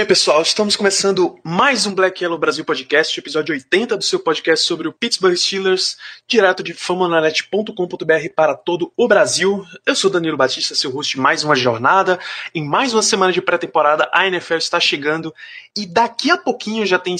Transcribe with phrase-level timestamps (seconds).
[0.00, 4.66] bem, pessoal, estamos começando mais um Black Yellow Brasil Podcast, episódio 80 do seu podcast
[4.66, 9.62] sobre o Pittsburgh Steelers, direto de famonanet.com.br para todo o Brasil.
[9.84, 12.18] Eu sou Danilo Batista, seu host de mais uma jornada.
[12.54, 15.34] Em mais uma semana de pré-temporada, a NFL está chegando
[15.76, 17.14] e daqui a pouquinho já tem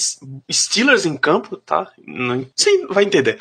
[0.51, 1.93] Steelers em campo, tá?
[2.07, 3.39] Não, sim, vai entender.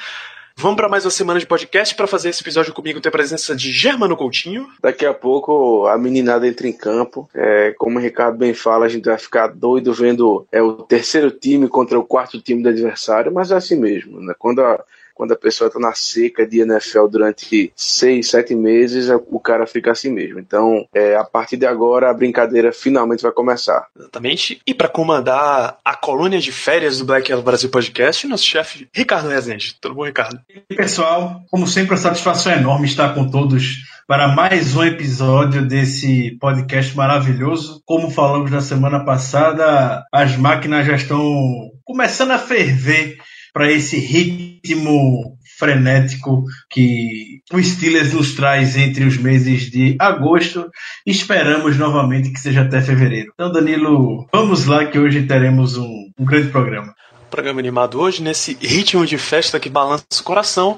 [0.61, 3.55] Vamos para mais uma semana de podcast para fazer esse episódio comigo ter a presença
[3.55, 4.67] de Germano Coutinho.
[4.81, 7.29] Daqui a pouco a meninada entra em campo.
[7.33, 11.31] É, como o Ricardo bem fala, a gente vai ficar doido vendo é, o terceiro
[11.31, 14.19] time contra o quarto time do adversário, mas é assim mesmo.
[14.19, 14.33] Né?
[14.37, 14.83] Quando a
[15.19, 19.91] quando a pessoa está na seca de NFL durante seis, sete meses, o cara fica
[19.91, 20.39] assim mesmo.
[20.39, 23.85] Então, é, a partir de agora, a brincadeira finalmente vai começar.
[23.99, 24.61] Exatamente.
[24.65, 29.27] E para comandar a colônia de férias do Black Yellow Brasil Podcast, nosso chefe Ricardo
[29.27, 29.75] Rezende.
[29.81, 30.39] Tudo bom, Ricardo?
[30.69, 35.67] E pessoal, como sempre, a satisfação é enorme estar com todos para mais um episódio
[35.67, 37.83] desse podcast maravilhoso.
[37.85, 41.21] Como falamos na semana passada, as máquinas já estão
[41.83, 43.17] começando a ferver
[43.59, 50.71] para esse ritmo frenético que o Steelers nos traz entre os meses de agosto.
[51.05, 53.33] Esperamos novamente que seja até fevereiro.
[53.33, 56.95] Então, Danilo, vamos lá que hoje teremos um, um grande programa
[57.29, 60.77] programa animado hoje, nesse ritmo de festa que balança o coração.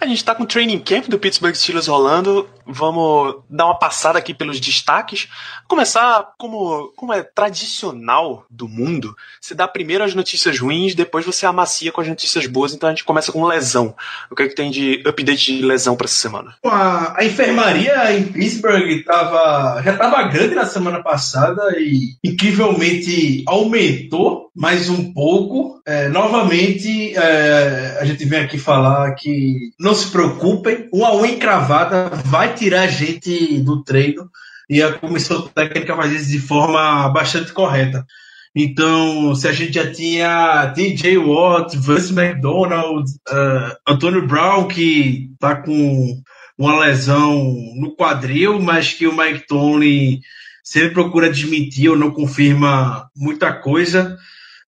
[0.00, 2.48] A gente tá com o training camp do Pittsburgh Steelers rolando.
[2.66, 5.28] Vamos dar uma passada aqui pelos destaques.
[5.68, 11.46] Começar como, como é tradicional do mundo, você dá primeiro as notícias ruins, depois você
[11.46, 13.94] amacia com as notícias boas, então a gente começa com lesão.
[14.30, 16.54] O que é que tem de update de lesão para essa semana?
[16.64, 24.50] A, a enfermaria em Pittsburgh tava, já estava grande na semana passada e incrivelmente aumentou
[24.54, 25.80] mais um pouco.
[25.90, 32.10] É, novamente, é, a gente vem aqui falar que não se preocupem, uma unha encravada
[32.26, 34.30] vai tirar a gente do treino
[34.68, 38.06] e a comissão técnica faz isso de forma bastante correta.
[38.54, 45.56] Então, se a gente já tinha TJ Watt, Vance McDonald, uh, Antônio Brown, que está
[45.56, 46.22] com
[46.56, 50.20] uma lesão no quadril, mas que o Mike Tony
[50.62, 54.16] sempre procura desmentir ou não confirma muita coisa.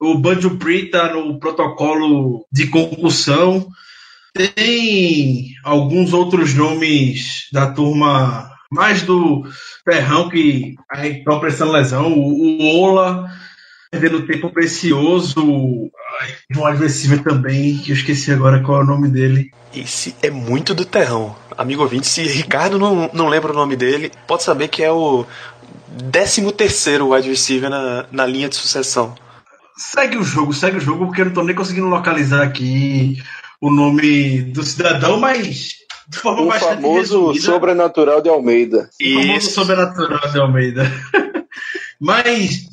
[0.02, 3.68] O Banjo Pri está no protocolo de concussão.
[4.34, 9.44] Tem alguns outros nomes da turma mais do
[9.84, 12.12] Ferrão que a gente tá prestando lesão.
[12.12, 13.30] O, Ola
[13.92, 15.40] perdendo tempo precioso.
[16.20, 19.52] Ai, um adversário também, que eu esqueci agora qual é o nome dele.
[19.72, 21.36] Esse é muito do terrão.
[21.56, 25.24] Amigo ouvinte, se Ricardo não, não lembra o nome dele, pode saber que é o
[26.10, 29.14] 13 terceiro wide receiver na, na linha de sucessão.
[29.77, 33.16] Segue o jogo, segue o jogo, porque eu não tô nem conseguindo localizar aqui
[33.60, 35.75] o nome do cidadão, mas
[36.09, 37.44] de forma o bastante famoso resumida.
[37.44, 38.91] sobrenatural de Almeida.
[39.00, 40.93] O famoso sobrenatural de Almeida.
[42.05, 42.65] Mas,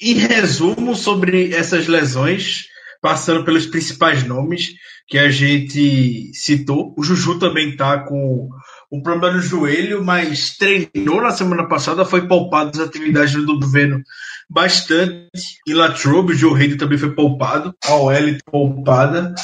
[0.00, 2.64] em resumo, sobre essas lesões,
[3.00, 4.72] passando pelos principais nomes
[5.06, 8.48] que a gente citou, o Juju também tá com
[8.92, 14.02] um problema no joelho, mas treinou na semana passada, foi poupado das atividades do governo
[14.50, 15.30] bastante.
[15.66, 19.34] E Latrobe, o Joe Hayden também foi poupado, a OL poupada.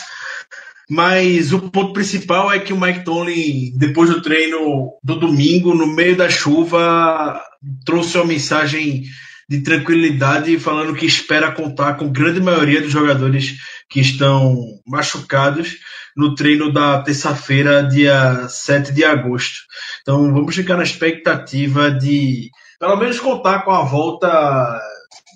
[0.91, 5.87] Mas o ponto principal é que o Mike Tomlin, depois do treino do domingo, no
[5.87, 7.41] meio da chuva,
[7.85, 9.05] trouxe uma mensagem
[9.49, 13.57] de tranquilidade, falando que espera contar com grande maioria dos jogadores
[13.89, 15.79] que estão machucados
[16.15, 19.61] no treino da terça-feira, dia 7 de agosto.
[20.03, 24.81] Então vamos ficar na expectativa de pelo menos contar com a volta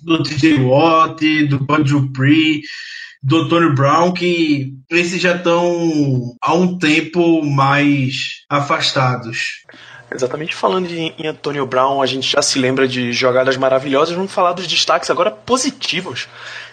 [0.03, 2.61] do TJ Watt, do Banjo Pri,
[3.21, 9.63] do Tony Brown, que esses já estão há um tempo mais afastados.
[10.13, 14.15] Exatamente falando de, em Antonio Brown, a gente já se lembra de jogadas maravilhosas.
[14.15, 16.27] Vamos falar dos destaques agora positivos.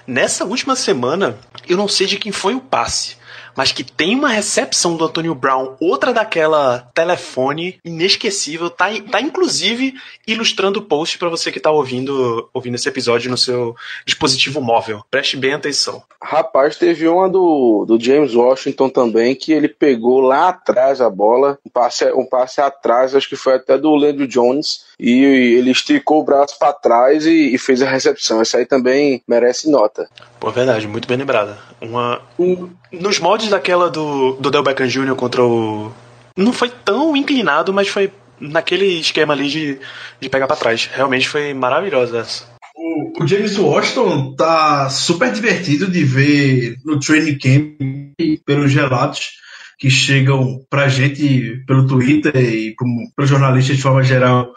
[0.07, 1.39] Nessa última semana,
[1.69, 3.17] eu não sei de quem foi o passe,
[3.57, 9.95] mas que tem uma recepção do Antonio Brown, outra daquela telefone inesquecível, tá, tá inclusive
[10.27, 13.75] ilustrando o post para você que tá ouvindo, ouvindo esse episódio no seu
[14.05, 15.05] dispositivo móvel.
[15.11, 16.03] Preste bem atenção.
[16.23, 21.59] Rapaz, teve uma do, do James Washington também, que ele pegou lá atrás a bola,
[21.65, 25.25] um passe, um passe atrás, acho que foi até do Leandro Jones, e
[25.57, 28.43] ele esticou o braço para trás e, e, fez a recepção.
[28.43, 30.07] Isso aí também merece nota.
[30.39, 31.57] Pô, verdade, muito bem lembrada.
[31.81, 35.15] Uma, um, nos moldes daquela do, do Del Beckham Jr.
[35.15, 35.91] contra o.
[36.37, 39.79] Não foi tão inclinado, mas foi naquele esquema ali de,
[40.21, 40.91] de pegar para trás.
[40.93, 42.45] Realmente foi maravilhosa essa.
[42.77, 49.31] O, o, James Washington tá super divertido de ver no training camp pelos relatos
[49.79, 54.53] que chegam pra gente pelo Twitter e como, pelos jornalistas de forma geral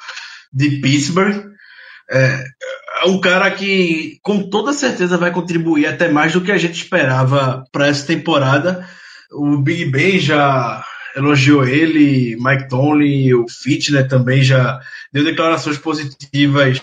[0.53, 1.51] de Pittsburgh.
[2.11, 2.43] É,
[3.03, 6.75] é um cara que com toda certeza vai contribuir até mais do que a gente
[6.75, 8.87] esperava para essa temporada.
[9.31, 10.83] O Big Ben já
[11.15, 14.79] elogiou ele, Mike Tomlin, o Fitner também já
[15.13, 16.81] deu declarações positivas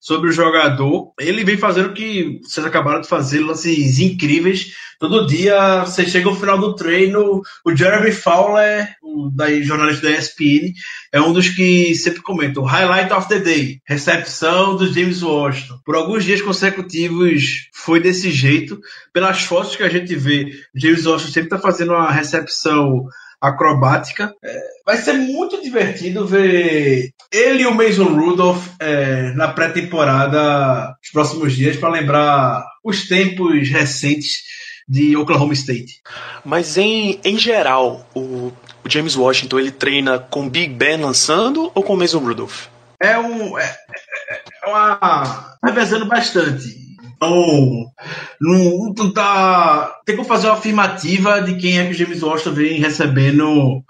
[0.00, 1.12] sobre o jogador.
[1.18, 4.72] Ele vem fazendo o que vocês acabaram de fazer, lances incríveis.
[4.98, 10.16] Todo dia você chega ao final do treino, o Jeremy Fowler, o da, jornalista da
[10.16, 10.72] ESPN,
[11.12, 15.78] é um dos que sempre comenta o highlight of the day, recepção do James Washington.
[15.84, 18.80] Por alguns dias consecutivos foi desse jeito.
[19.12, 23.06] Pelas fotos que a gente vê, o James Washington sempre está fazendo uma recepção
[23.40, 24.32] acrobática.
[24.42, 31.10] É, vai ser muito divertido ver ele e o Mason Rudolph é, na pré-temporada nos
[31.12, 34.42] próximos dias para lembrar os tempos recentes
[34.88, 36.00] de Oklahoma State.
[36.44, 38.52] Mas em, em geral, o,
[38.84, 42.66] o James Washington ele treina com Big Ben lançando ou com Mason Rudolph?
[43.00, 43.58] É um.
[43.58, 43.64] É,
[44.30, 45.56] é, é uma.
[45.64, 46.88] revezando bastante.
[47.18, 47.92] Então,
[48.40, 49.92] não, não tá.
[50.06, 53.82] Tem que fazer uma afirmativa de quem é que o James Washington vem recebendo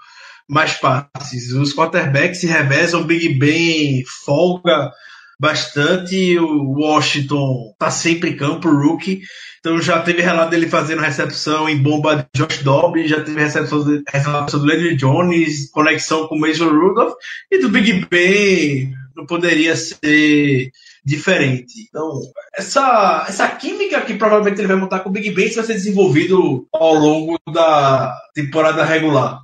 [0.49, 1.53] mais passes.
[1.53, 4.91] Os quarterbacks se revezam, o Big Ben folga
[5.39, 9.21] bastante, o Washington tá sempre em campo, o rookie.
[9.59, 13.83] Então já teve relato dele fazendo recepção em bomba de Josh Dobbs, já teve recepção,
[13.83, 17.13] de, recepção do Landry Jones, conexão com o Mason Rudolph,
[17.51, 20.71] e do Big Ben não poderia ser
[21.09, 21.87] diferente.
[21.89, 22.21] Então,
[22.55, 26.67] essa, essa química que provavelmente ele vai montar com o Big Ben vai ser desenvolvido
[26.71, 29.39] ao longo da temporada regular.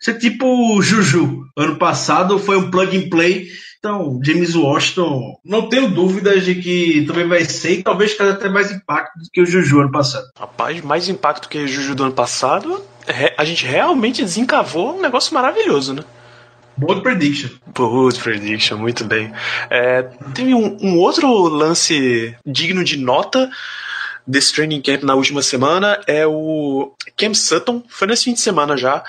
[0.00, 1.44] Isso é tipo Juju.
[1.56, 3.48] Ano passado foi um plug and play.
[3.78, 8.48] Então, James Washington, não tenho dúvidas de que também vai ser e talvez cause até
[8.48, 10.26] mais impacto do que o Juju ano passado.
[10.36, 12.84] Rapaz, mais impacto que o Juju do ano passado,
[13.36, 16.04] a gente realmente desencavou um negócio maravilhoso, né?
[16.78, 17.50] Bold prediction.
[17.74, 19.32] Bold prediction, muito bem.
[19.68, 20.02] É,
[20.34, 23.50] teve um, um outro lance digno de nota
[24.28, 28.76] desse training camp na última semana é o Cam Sutton, foi nesse fim de semana
[28.76, 29.02] já,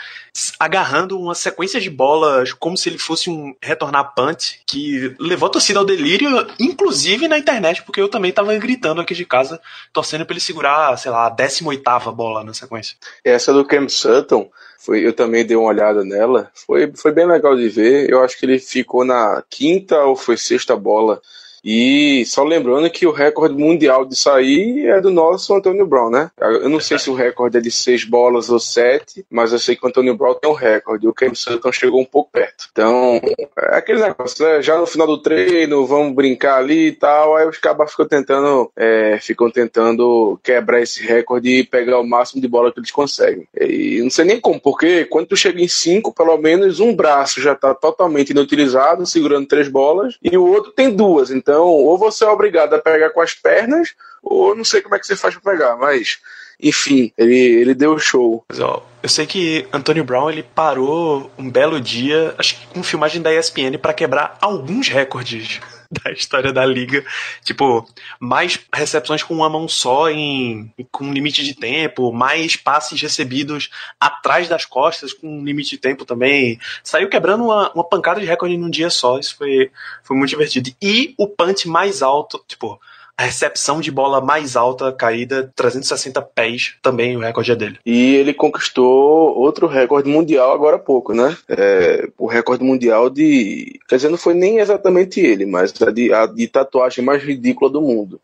[0.57, 5.51] agarrando uma sequência de bolas como se ele fosse um retornar punt, que levou a
[5.51, 9.59] torcida ao delírio, inclusive na internet, porque eu também tava gritando aqui de casa,
[9.91, 11.83] torcendo pra ele segurar, sei lá, a 18
[12.13, 12.95] bola na sequência.
[13.23, 14.49] Essa do Cam Sutton,
[14.79, 16.49] foi, eu também dei uma olhada nela.
[16.53, 18.09] Foi, foi bem legal de ver.
[18.09, 21.21] Eu acho que ele ficou na quinta ou foi sexta bola
[21.63, 26.31] e só lembrando que o recorde mundial de sair é do nosso Antônio Brown, né?
[26.39, 29.75] Eu não sei se o recorde é de seis bolas ou sete, mas eu sei
[29.75, 31.07] que o Antônio Brown tem um recorde.
[31.07, 32.67] O Cam Sutton chegou um pouco perto.
[32.71, 33.21] Então,
[33.57, 34.61] é aquele negócio, né?
[34.61, 37.35] Já no final do treino, vamos brincar ali e tal.
[37.35, 42.41] Aí os cabas ficam tentando, é, ficam tentando quebrar esse recorde e pegar o máximo
[42.41, 43.47] de bola que eles conseguem.
[43.59, 47.41] E não sei nem como, porque quando tu chega em cinco, pelo menos um braço
[47.41, 51.31] já está totalmente inutilizado, segurando três bolas, e o outro tem duas.
[51.31, 54.93] Então, então, ou você é obrigado a pegar com as pernas, ou não sei como
[54.93, 56.19] é que você faz para pegar, mas
[56.61, 58.45] enfim, ele, ele deu show.
[58.47, 62.83] Mas, ó, eu sei que Antonio Brown ele parou um belo dia, acho que com
[62.83, 65.59] filmagem da ESPN para quebrar alguns recordes
[66.03, 67.03] da história da liga.
[67.43, 67.87] Tipo,
[68.19, 73.69] mais recepções com uma mão só em com limite de tempo, mais passes recebidos
[73.99, 76.59] atrás das costas com limite de tempo também.
[76.83, 79.17] Saiu quebrando uma, uma pancada de recorde num dia só.
[79.17, 79.71] Isso foi,
[80.03, 80.71] foi muito divertido.
[80.81, 82.79] E o punch mais alto, tipo,
[83.19, 87.77] a recepção de bola mais alta caída, 360 pés, também o recorde é dele.
[87.85, 91.35] E ele conquistou outro recorde mundial agora há pouco, né?
[91.49, 93.77] É, o recorde mundial de.
[93.89, 97.69] Quer dizer, não foi nem exatamente ele, mas a de, a de tatuagem mais ridícula
[97.69, 98.21] do mundo.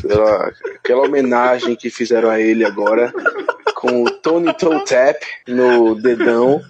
[0.00, 3.12] Pela, aquela homenagem que fizeram a ele agora
[3.74, 6.62] com o Tony Toe Tap no dedão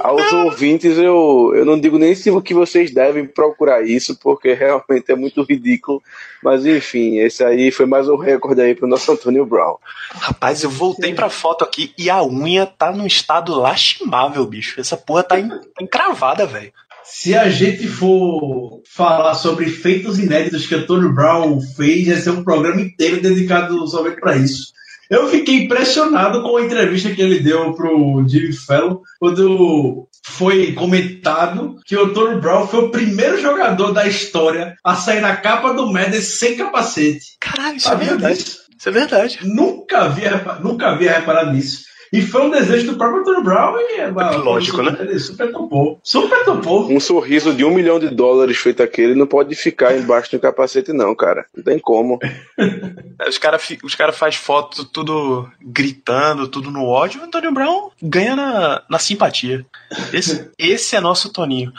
[0.00, 5.10] aos ouvintes, eu, eu não digo nem se que vocês devem procurar isso, porque realmente
[5.10, 6.02] é muito ridículo.
[6.42, 9.76] Mas enfim, esse aí foi mais um recorde aí pro nosso Antônio Brown.
[10.10, 14.80] Rapaz, eu voltei pra foto aqui e a unha tá num estado lastimável, bicho.
[14.80, 15.36] Essa porra tá
[15.80, 16.72] encravada, velho.
[17.04, 22.44] Se a gente for falar sobre feitos inéditos que Antônio Brown fez, vai ser um
[22.44, 24.72] programa inteiro dedicado somente para isso.
[25.10, 31.76] Eu fiquei impressionado com a entrevista que ele deu pro Jimmy Fallon, quando foi comentado
[31.86, 35.90] que o Tony Brown foi o primeiro jogador da história a sair na capa do
[35.90, 37.36] Madden sem capacete.
[37.40, 38.38] Caralho, isso é verdade.
[38.78, 39.38] Isso é verdade.
[39.42, 41.88] Nunca havia, nunca havia reparado nisso.
[42.12, 44.96] E foi um desejo do próprio Tony Brown e é, lógico, né?
[45.00, 46.00] Ele super topou.
[46.02, 46.90] Super topou.
[46.90, 50.92] Um sorriso de um milhão de dólares feito aquele não pode ficar embaixo do capacete,
[50.92, 51.46] não, cara.
[51.56, 52.18] Não tem como.
[53.28, 57.20] os caras os cara faz foto tudo gritando, tudo no ódio.
[57.20, 59.66] O Antônio Brown ganha na, na simpatia.
[60.12, 61.72] Esse, esse é nosso Toninho.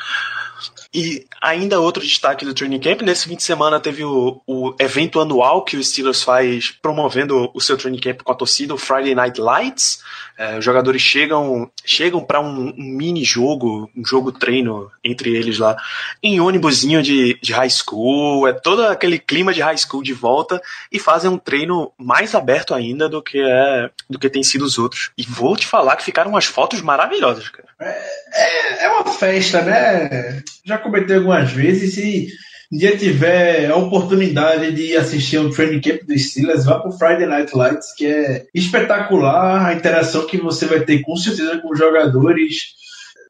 [0.91, 5.19] E ainda outro destaque do Training Camp, nesse fim de semana teve o, o evento
[5.19, 9.13] anual que o Steelers faz promovendo o seu Training Camp com a torcida, o Friday
[9.13, 10.03] Night Lights.
[10.35, 15.59] É, os jogadores chegam chegam para um, um, mini jogo, um jogo treino entre eles
[15.59, 15.77] lá,
[16.23, 20.59] em ônibusinho de, de high school, é todo aquele clima de high school de volta
[20.91, 24.79] e fazem um treino mais aberto ainda do que é do que tem sido os
[24.79, 25.11] outros.
[25.15, 27.68] E vou te falar que ficaram umas fotos maravilhosas, cara.
[27.81, 30.41] É, é, uma festa, né?
[30.65, 31.95] Já comentei algumas vezes.
[31.95, 32.27] Se
[32.71, 37.25] um dia tiver a oportunidade de assistir um training camp do Steelers, vá para Friday
[37.25, 41.79] Night Lights, que é espetacular a interação que você vai ter com certeza com os
[41.79, 42.77] jogadores.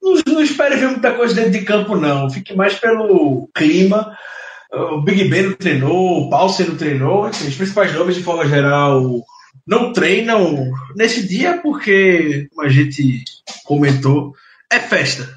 [0.02, 2.30] Não, não espere ver muita coisa dentro de campo, não.
[2.30, 4.18] Fique mais pelo clima.
[4.72, 9.24] O Big Ben não treinou, o Paulsen não treinou, os principais nomes de forma geral
[9.70, 13.24] não treinam nesse dia porque, como a gente
[13.64, 14.34] comentou,
[14.72, 15.30] é festa.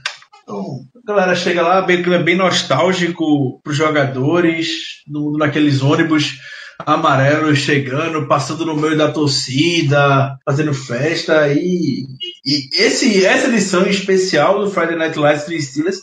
[0.43, 6.39] Então, a galera chega lá, bem, bem nostálgico para os jogadores, no, naqueles ônibus
[6.79, 11.49] amarelos chegando, passando no meio da torcida, fazendo festa.
[11.53, 12.07] E,
[12.45, 16.01] e esse, essa edição especial do Friday Night Lights do Steelers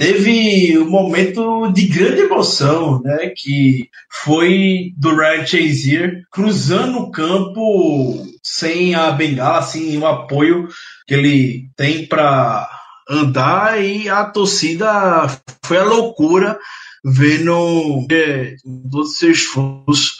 [0.00, 3.34] teve um momento de grande emoção, né?
[3.36, 10.68] Que foi do Ryan Chazier cruzando o campo sem a bengala, sem o apoio
[11.06, 12.66] que ele tem para
[13.10, 15.26] andar e a torcida
[15.66, 16.58] foi a loucura
[17.04, 18.56] vendo é,
[18.90, 20.16] todos os seus esforços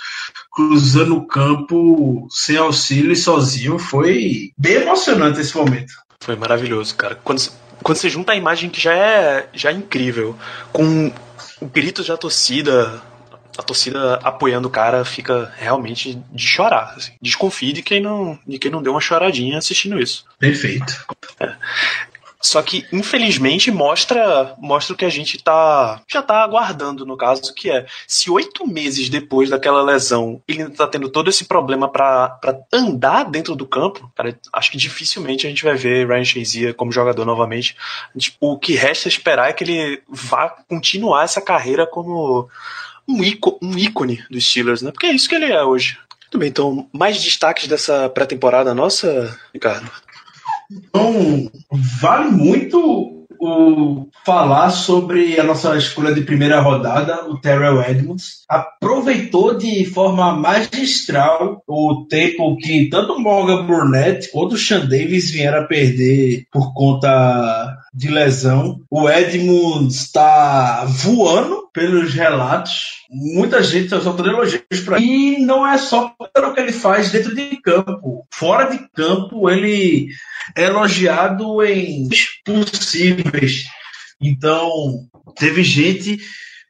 [0.53, 3.79] cruzando o campo sem auxílio e sozinho.
[3.79, 5.95] Foi bem emocionante esse momento.
[6.23, 7.15] Foi maravilhoso, cara.
[7.15, 7.41] Quando
[7.83, 10.37] quando você junta a imagem que já é, já é incrível,
[10.73, 11.13] com
[11.63, 13.03] gritos da torcida,
[13.57, 16.95] a torcida apoiando o cara fica realmente de chorar.
[16.97, 17.13] Assim.
[17.21, 20.25] Desconfie de quem, não, de quem não deu uma choradinha assistindo isso.
[20.39, 21.05] Perfeito.
[21.41, 21.55] É.
[22.41, 27.55] Só que, infelizmente, mostra mostra o que a gente tá, já tá aguardando, no caso,
[27.55, 31.89] que é se oito meses depois daquela lesão ele ainda tá tendo todo esse problema
[31.89, 32.39] para
[32.73, 36.93] andar dentro do campo, cara, acho que dificilmente a gente vai ver Ryan Shazier como
[36.93, 37.77] jogador novamente.
[38.41, 42.49] O que resta esperar é que ele vá continuar essa carreira como
[43.07, 44.91] um, ícone, um ícone dos Steelers, né?
[44.91, 45.99] Porque é isso que ele é hoje.
[46.23, 49.91] Muito bem, então, mais destaques dessa pré-temporada nossa, Ricardo?
[50.71, 51.51] Então,
[52.01, 58.45] vale muito o falar sobre a nossa escolha de primeira rodada, o Terrell Edmonds.
[58.49, 65.31] Aproveitou de forma magistral o tempo que tanto o Morgan Burnett quanto o Sean Davis
[65.31, 68.81] vieram a perder por conta de lesão.
[68.91, 73.01] O Edmonds está voando pelos relatos.
[73.11, 77.35] Muita gente está soltando elogios para E não é só pelo que ele faz dentro
[77.35, 78.27] de campo.
[78.33, 80.09] Fora de campo, ele
[80.57, 82.09] é elogiado em
[82.45, 83.65] possíveis.
[84.21, 85.07] Então,
[85.37, 86.19] teve gente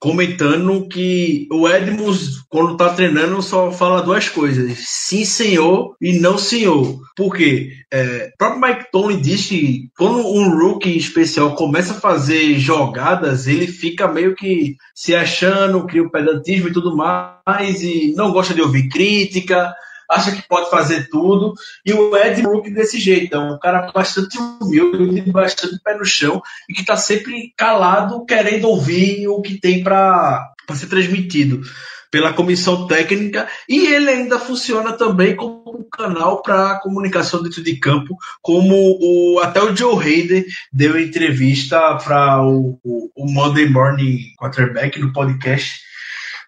[0.00, 6.38] comentando que o Edmonds, quando tá treinando, só fala duas coisas: sim, senhor e não,
[6.38, 6.98] senhor.
[7.14, 7.72] Por quê?
[7.92, 13.46] É, o próprio Mike Tony disse que quando um rookie especial começa a fazer jogadas,
[13.46, 18.54] ele fica meio que se achando, cria o pedantismo e tudo mais, e não gosta
[18.54, 19.72] de ouvir crítica
[20.10, 21.54] acha que pode fazer tudo.
[21.86, 26.42] E o Ed Brook desse jeito, é um cara bastante humilde, bastante pé no chão
[26.68, 31.62] e que está sempre calado, querendo ouvir o que tem para ser transmitido
[32.10, 37.76] pela comissão técnica e ele ainda funciona também como um canal para comunicação dentro de
[37.76, 44.18] campo, como o, até o Joe Hayden deu entrevista para o, o, o Monday Morning
[44.36, 45.89] Quarterback no podcast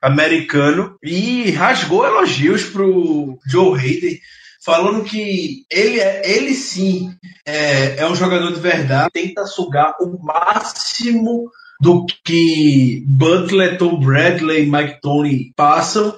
[0.02, 4.18] americano e rasgou elogios pro Joe Hayden,
[4.64, 7.14] falando que ele, é, ele sim
[7.46, 14.70] é, é um jogador de verdade, tenta sugar o máximo do que Butler, Tom Bradley,
[14.70, 16.14] Mike Tony passam.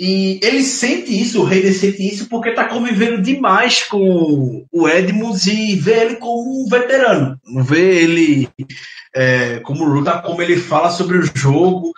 [0.00, 5.46] E ele sente isso, o Hayden sente isso, porque está convivendo demais com o Edmonds
[5.46, 7.38] e vê ele como um veterano.
[7.66, 8.48] Vê ele
[9.14, 11.92] é, como luta, como ele fala sobre o jogo,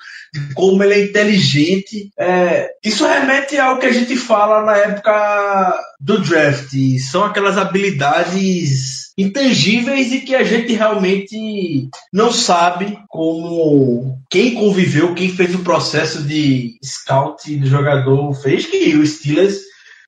[0.53, 2.11] como ele é inteligente.
[2.19, 6.73] É, isso remete ao que a gente fala na época do draft.
[7.09, 15.29] São aquelas habilidades intangíveis e que a gente realmente não sabe como quem conviveu, quem
[15.29, 19.59] fez o processo de scout do jogador fez, que o Steelers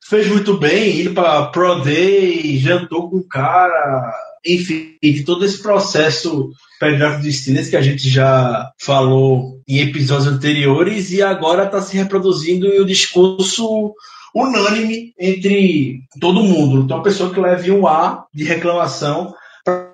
[0.09, 5.63] fez muito bem, indo para Pro Day, jantou com o cara, enfim, de todo esse
[5.63, 11.81] processo pré-draft do Steelers que a gente já falou em episódios anteriores e agora está
[11.81, 13.95] se reproduzindo em um discurso
[14.35, 16.83] unânime entre todo mundo.
[16.83, 19.35] Então, a pessoa que leve um A de reclamação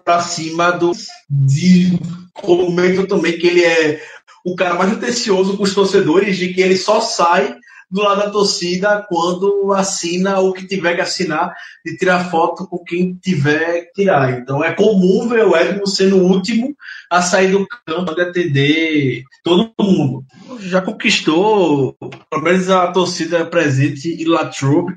[0.05, 0.93] para cima do.
[1.29, 1.99] De,
[2.33, 4.01] comento também que ele é
[4.45, 7.55] o cara mais atencioso com os torcedores, de que ele só sai
[7.91, 11.53] do lado da torcida quando assina o que tiver que assinar
[11.85, 14.39] e tirar foto com quem tiver que tirar.
[14.39, 16.77] Então é comum ver o Edmo sendo o último
[17.11, 20.25] a sair do campo de atender todo mundo.
[20.61, 21.97] Já conquistou,
[22.31, 24.95] pelo menos a torcida presente e Latrobe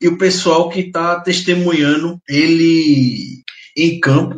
[0.00, 3.42] e o pessoal que está testemunhando ele
[3.76, 4.36] em campo.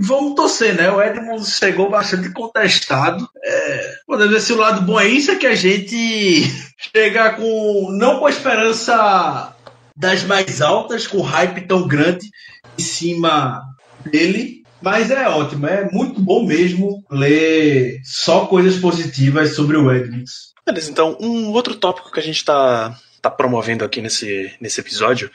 [0.00, 0.88] Vamos torcer, né?
[0.92, 3.28] O Edmund chegou bastante contestado.
[3.42, 6.44] É, podemos ver se o lado bom é isso, é que a gente
[6.94, 9.52] chega com não com a esperança
[9.96, 12.30] das mais altas, com hype tão grande
[12.78, 13.60] em cima
[14.08, 20.54] dele, mas é ótimo, é muito bom mesmo ler só coisas positivas sobre o Edmonds.
[20.64, 25.30] Beleza, então um outro tópico que a gente está tá promovendo aqui nesse, nesse episódio,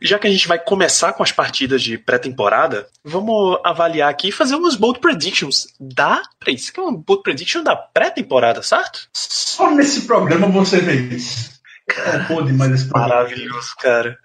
[0.00, 4.32] já que a gente vai começar com as partidas de pré-temporada, vamos avaliar aqui e
[4.32, 6.22] fazer umas bold predictions da.
[6.38, 9.08] Peraí, isso aqui é uma bold prediction da pré-temporada, certo?
[9.12, 11.54] Só nesse programa você vê isso.
[11.88, 13.14] É bom demais esse programa.
[13.14, 14.18] Maravilhoso, cara.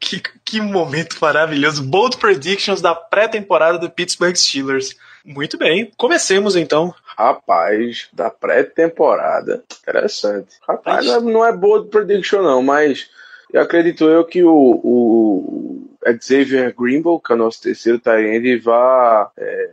[0.00, 1.82] Que, que momento maravilhoso.
[1.82, 4.96] Bold predictions da pré-temporada do Pittsburgh Steelers.
[5.24, 6.94] Muito bem, comecemos então.
[7.16, 9.62] Rapaz, da pré-temporada.
[9.82, 10.56] Interessante.
[10.66, 13.10] Rapaz, não é, não é bold prediction, não, mas
[13.52, 15.88] eu acredito eu que o, o
[16.20, 19.70] Xavier Greenbow, que é o nosso terceiro tight vai, é,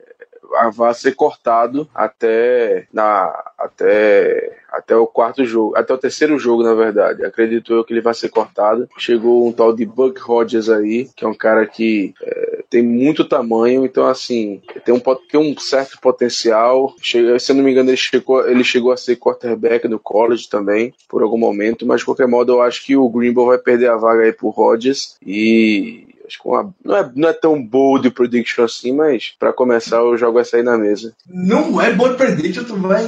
[0.73, 6.73] vai ser cortado até, na, até até o quarto jogo, até o terceiro jogo, na
[6.73, 7.25] verdade.
[7.25, 8.87] Acredito eu que ele vai ser cortado.
[8.97, 12.40] Chegou um tal de Buck Rogers aí, que é um cara que é,
[12.71, 16.95] tem muito tamanho, então assim, tem um, tem um certo potencial.
[17.01, 20.49] Chega, se eu não me engano, ele chegou, ele chegou a ser quarterback no college
[20.49, 23.89] também, por algum momento, mas de qualquer modo eu acho que o Greenbow vai perder
[23.89, 26.07] a vaga aí pro Rodgers e
[26.45, 30.55] uma, não, é, não é tão bold prediction assim, mas para começar eu jogo essa
[30.55, 31.13] aí na mesa.
[31.27, 33.05] Não é bold prediction, tu vai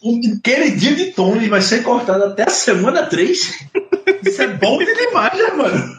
[0.00, 3.66] o queridinho de Tony vai ser cortado até a semana 3.
[4.24, 5.98] Isso é bom demais, né, mano?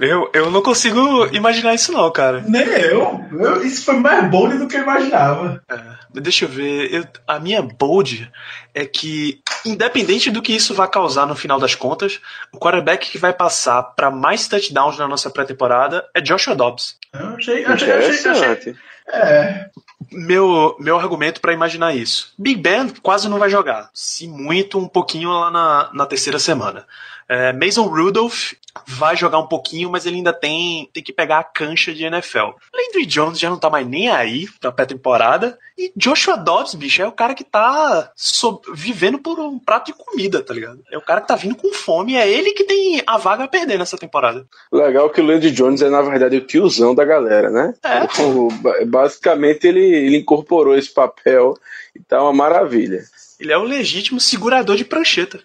[0.00, 2.42] Eu, eu não consigo imaginar isso não, cara.
[2.46, 3.24] Nem eu.
[3.32, 5.62] eu isso foi mais bold do que eu imaginava.
[5.70, 6.92] É, deixa eu ver.
[6.92, 8.30] Eu, a minha bold
[8.74, 12.20] é que, independente do que isso vai causar no final das contas,
[12.52, 16.96] o quarterback que vai passar para mais touchdowns na nossa pré-temporada é Joshua Dobbs.
[17.12, 18.76] Eu achei, achei, achei, achei,
[19.12, 19.68] é.
[20.10, 22.32] Meu, meu argumento para imaginar isso.
[22.38, 23.90] Big Ben quase não vai jogar.
[23.92, 26.86] Se muito, um pouquinho lá na, na terceira semana.
[27.30, 28.54] É, Mason Rudolph
[28.88, 32.56] vai jogar um pouquinho, mas ele ainda tem, tem que pegar a cancha de NFL.
[32.74, 35.56] Landry Jones já não tá mais nem aí pra pré-temporada.
[35.78, 39.92] E Joshua Dobbs, bicho, é o cara que tá so, vivendo por um prato de
[39.92, 40.82] comida, tá ligado?
[40.90, 42.16] É o cara que tá vindo com fome.
[42.16, 44.44] É ele que tem a vaga a perder nessa temporada.
[44.72, 47.74] Legal que o Landry Jones é, na verdade, o tiozão da galera, né?
[47.84, 48.84] É.
[48.86, 51.56] basicamente, ele, ele incorporou esse papel
[51.94, 53.04] e tá uma maravilha.
[53.38, 55.40] Ele é o legítimo segurador de prancheta.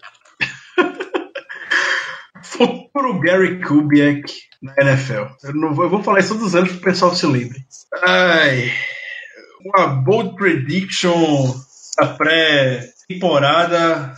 [2.46, 4.32] Futuro Gary Kubiak
[4.62, 5.26] na NFL.
[5.44, 7.66] Eu, não vou, eu vou falar isso todos os anos para o pessoal se lembre.
[8.04, 8.72] Ai,
[9.66, 11.54] uma bold prediction
[11.98, 14.14] da pré-temporada.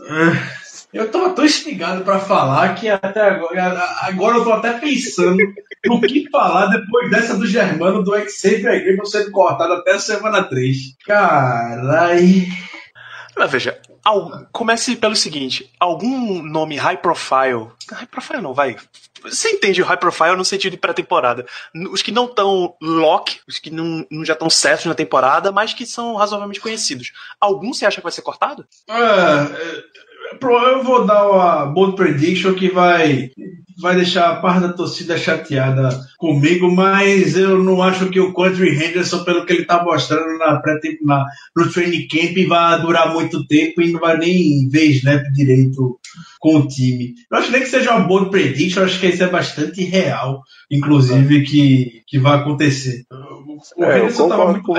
[0.00, 0.48] Ah,
[0.92, 5.42] eu tô, tô instigado para falar que até agora, agora eu tô até pensando
[5.84, 10.44] no que falar depois dessa do Germano do Xavier Graham sendo cortado até a semana
[10.44, 10.76] 3.
[11.04, 12.46] Caralho.
[13.36, 13.80] Mas veja,
[14.52, 17.70] comece pelo seguinte: algum nome high profile.
[17.90, 18.76] High profile não, vai.
[19.22, 21.46] Você entende o high profile no sentido de pré-temporada.
[21.90, 25.72] Os que não estão lock, os que não, não já estão certos na temporada, mas
[25.72, 27.12] que são razoavelmente conhecidos.
[27.40, 28.66] Algum você acha que vai ser cortado?
[28.86, 29.84] É,
[30.42, 33.30] eu vou dar uma bold prediction que vai
[33.80, 38.70] vai deixar a parte da torcida chateada comigo, mas eu não acho que o Country
[38.70, 40.62] Henderson, pelo que ele está mostrando na,
[41.02, 45.98] na, no training camp, vai durar muito tempo e não vai nem ver snap direito
[46.38, 47.14] com o time.
[47.30, 50.42] Eu acho nem que seja uma boa prediction, eu acho que isso é bastante real,
[50.70, 53.04] inclusive, que, que vai acontecer.
[53.76, 54.72] O é, Henderson estava muito,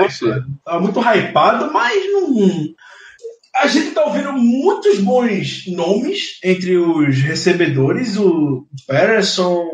[0.80, 2.74] muito hypado, mas não
[3.56, 9.64] a gente tá ouvindo muitos bons nomes entre os recebedores, o Patterson,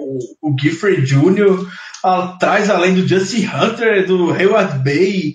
[0.40, 1.66] o Gifford Jr.,
[2.02, 5.34] atrás, além do Justin Hunter, do Hayward Bay,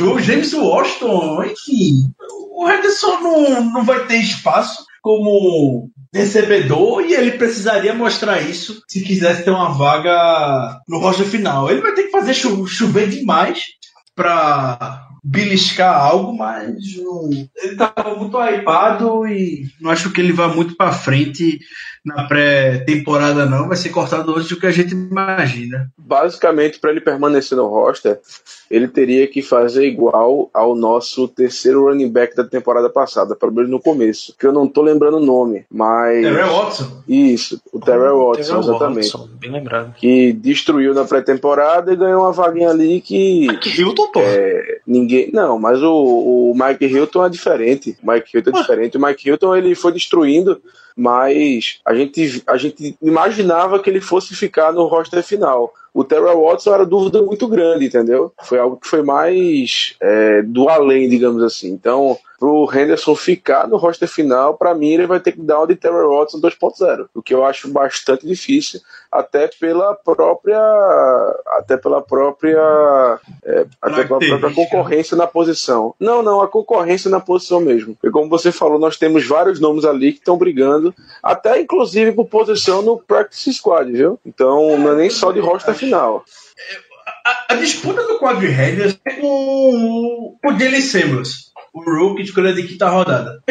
[0.00, 2.12] o James Washington, enfim.
[2.52, 9.02] O Henderson não, não vai ter espaço como recebedor e ele precisaria mostrar isso se
[9.02, 11.70] quisesse ter uma vaga no roster final.
[11.70, 13.64] Ele vai ter que fazer chover demais
[14.14, 16.76] para beliscar algo, mas
[17.62, 21.60] ele tá muito hypado e não acho que ele vá muito para frente
[22.04, 25.88] na pré-temporada não, vai ser cortado antes do que a gente imagina.
[25.96, 28.18] Basicamente, para ele permanecer no roster,
[28.68, 33.70] ele teria que fazer igual ao nosso terceiro running back da temporada passada, pelo menos
[33.70, 36.24] no começo, que eu não tô lembrando o nome, mas...
[36.24, 37.02] Terrell Watson?
[37.06, 39.12] Isso, o Terrell oh, Watson, Terrell exatamente.
[39.12, 39.94] Watson, bem lembrado.
[39.94, 43.46] Que destruiu na pré-temporada e ganhou uma vaguinha ali que...
[43.46, 44.20] Mike Hilton, pô.
[44.20, 45.11] É, ninguém...
[45.32, 47.96] Não, mas o, o Mike Hilton é diferente.
[48.02, 48.96] O Mike Hilton é diferente.
[48.96, 50.60] O Mike Hilton, ele foi destruindo
[50.96, 55.72] mas a gente, a gente imaginava que ele fosse ficar no roster final.
[55.94, 58.32] O Terrell Watson era dúvida muito grande, entendeu?
[58.42, 61.70] Foi algo que foi mais é, do além, digamos assim.
[61.70, 65.66] Então, pro Henderson ficar no roster final, para mim ele vai ter que dar o
[65.66, 68.80] de Terrell Watson 2.0, o que eu acho bastante difícil,
[69.12, 70.58] até pela própria
[71.58, 75.94] até pela própria é, até pela própria concorrência na posição.
[76.00, 77.94] Não, não, a concorrência na posição mesmo.
[77.94, 82.26] Porque como você falou, nós temos vários nomes ali que estão brigando, até inclusive por
[82.26, 84.18] posição no practice squad, viu?
[84.26, 86.24] Então, não é nem só de roster final.
[87.24, 92.52] A, a disputa do quadro Henderson é com o Dylan Samuels o rookie de escolha
[92.52, 93.42] de quinta rodada.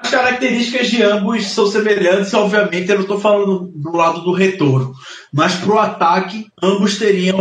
[0.00, 4.92] As características de ambos são semelhantes, obviamente eu não estou falando do lado do retorno,
[5.32, 7.38] mas para o ataque, ambos teriam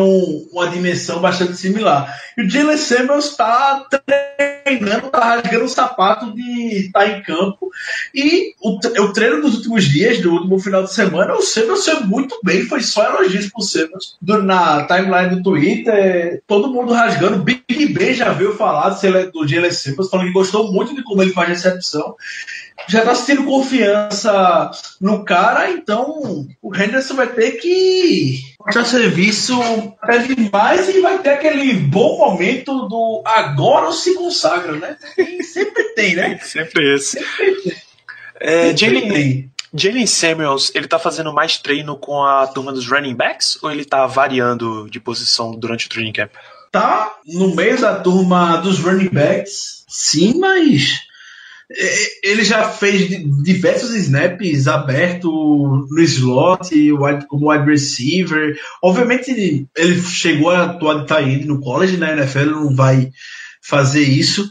[0.51, 2.15] uma dimensão bastante similar.
[2.38, 3.86] E o Jalen Samuels está
[4.77, 7.69] treinando, está rasgando o sapato de estar tá em campo.
[8.13, 11.99] E o, o treino dos últimos dias, do último final de semana, o Samuels foi
[12.01, 14.17] muito bem, foi só elogios para o Samuels.
[14.21, 17.43] Na timeline do Twitter, todo mundo rasgando.
[17.43, 21.49] Big Ben já veio falar do Samuels, falando que gostou muito de como ele faz
[21.49, 22.15] recepção
[22.88, 29.60] já tá sentindo confiança no cara, então o Henderson vai ter que mostrar serviço
[30.02, 34.98] até demais e vai ter aquele bom momento do agora ou se consagra, né?
[35.44, 36.39] sempre tem, né?
[36.44, 37.20] sempre esse.
[37.20, 37.78] Sempre
[38.39, 43.58] É, Jalen, Jalen Samuels, ele tá fazendo mais treino com a turma dos running backs
[43.62, 46.32] ou ele tá variando de posição durante o training camp?
[46.72, 51.02] Tá no meio da turma dos running backs, sim, mas
[52.23, 53.10] ele já fez
[53.43, 56.69] diversos snaps aberto no slot,
[57.27, 58.60] como wide receiver.
[58.81, 62.23] Obviamente, ele chegou a atuar de tight no college, na né?
[62.23, 63.12] NFL não vai
[63.62, 64.49] fazer isso.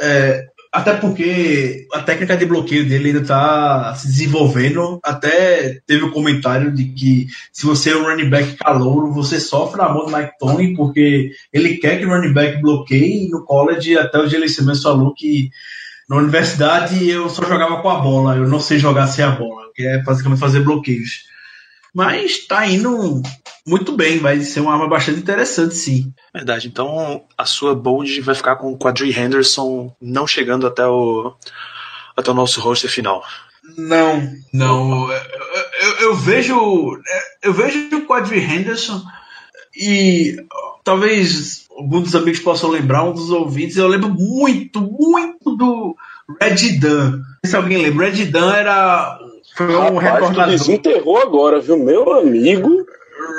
[0.00, 5.00] É, até porque a técnica de bloqueio dele ainda está se desenvolvendo.
[5.02, 9.40] Até teve o um comentário de que se você é um running back calouro, você
[9.40, 13.28] sofre na mão do Mike Tony, porque ele quer que o running back bloqueie.
[13.28, 15.50] No college, até o Simmons falou que
[16.10, 19.70] na universidade eu só jogava com a bola, eu não sei jogar sem a bola,
[19.72, 21.30] que é basicamente fazer bloqueios.
[21.94, 23.22] Mas tá indo
[23.64, 26.12] muito bem, vai ser uma arma bastante interessante, sim.
[26.34, 31.32] Verdade, então a sua bold vai ficar com o Quadri Henderson não chegando até o,
[32.16, 33.24] até o nosso roster final.
[33.76, 35.12] Não, não.
[35.12, 35.22] Eu,
[35.82, 37.00] eu, eu vejo.
[37.40, 39.00] Eu vejo o Quadri Henderson
[39.76, 40.44] e
[40.82, 45.96] talvez alguns dos amigos possam lembrar, um dos ouvintes, eu lembro muito, muito do
[46.40, 47.22] Red Dan.
[47.44, 49.18] Se alguém lembra, Red Dan era
[49.56, 50.50] foi um retornador.
[50.50, 51.78] desenterrou agora, viu?
[51.78, 52.86] Meu amigo.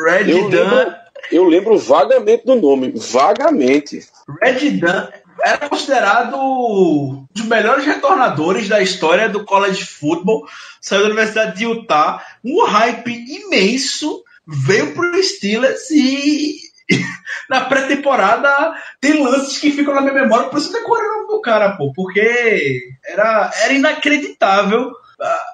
[0.06, 0.64] Red eu Dan.
[0.64, 0.94] Lembro,
[1.32, 4.02] eu lembro vagamente do nome, vagamente.
[4.42, 5.08] Red Dan
[5.44, 10.48] era considerado um dos melhores retornadores da história do college football.
[10.82, 16.71] Saiu da Universidade de Utah, um hype imenso, veio para o Steelers e
[17.50, 21.92] na pré-temporada tem lances que ficam na minha memória, por isso decorei o cara, pô,
[21.94, 24.92] porque era, era inacreditável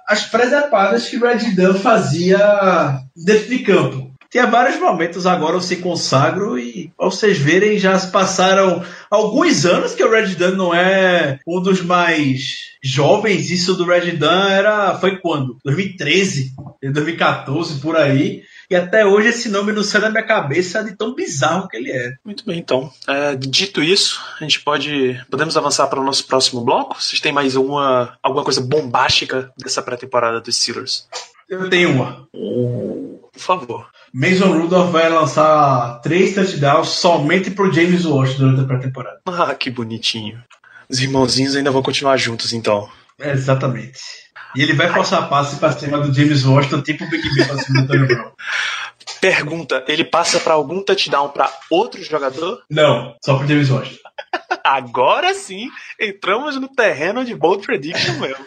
[0.07, 1.39] as presepadas que o Red
[1.79, 4.07] fazia dentro de campo.
[4.29, 9.65] Tinha vários momentos agora eu se consagro e, pra vocês verem, já se passaram alguns
[9.65, 13.49] anos que o Red não é um dos mais jovens.
[13.49, 15.57] Isso do Red era, foi quando?
[15.63, 18.43] 2013, 2014, por aí.
[18.69, 21.89] E até hoje esse nome não sai da minha cabeça de tão bizarro que ele
[21.89, 22.15] é.
[22.23, 22.91] Muito bem, então.
[23.07, 25.23] É, dito isso, a gente pode.
[25.31, 27.01] Podemos avançar para o nosso próximo bloco?
[27.01, 31.07] Vocês têm mais uma, alguma coisa bombástica dessa pré-temporada dos Steelers?
[31.47, 32.27] Eu tenho uma.
[32.33, 33.89] por favor.
[34.13, 39.21] Mason Rudolph vai lançar três touchdowns somente pro James Walsh durante a pré-temporada.
[39.25, 40.43] Ah, que bonitinho.
[40.89, 42.89] Os irmãozinhos ainda vão continuar juntos, então.
[43.19, 43.99] É, exatamente.
[44.57, 47.59] E ele vai forçar passe pra cima do James Washington, tipo o Big Ben pra
[47.59, 48.31] cima do Antônio Brown.
[49.21, 52.63] Pergunta: ele passa para algum touchdown para outro jogador?
[52.67, 54.09] Não, só pro James Washington.
[54.65, 58.45] Agora sim, entramos no terreno de bold prediction mesmo.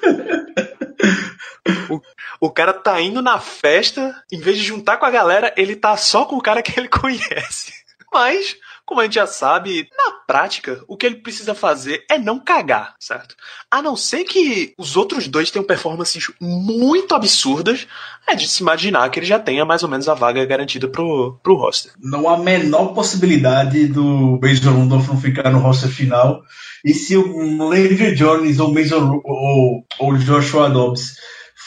[1.88, 2.00] O,
[2.46, 5.96] o cara tá indo na festa, em vez de juntar com a galera, ele tá
[5.96, 7.72] só com o cara que ele conhece.
[8.12, 8.56] Mas,
[8.90, 12.96] como a gente já sabe, na prática, o que ele precisa fazer é não cagar,
[12.98, 13.36] certo?
[13.70, 17.86] A não ser que os outros dois tenham performances muito absurdas,
[18.26, 21.38] é de se imaginar que ele já tenha mais ou menos a vaga garantida pro,
[21.40, 21.92] pro roster.
[22.02, 26.42] Não há a menor possibilidade do Mason Rudolph não ficar no roster final.
[26.84, 31.14] E se o Landry Jones ou Mason ou, ou Joshua Dobbs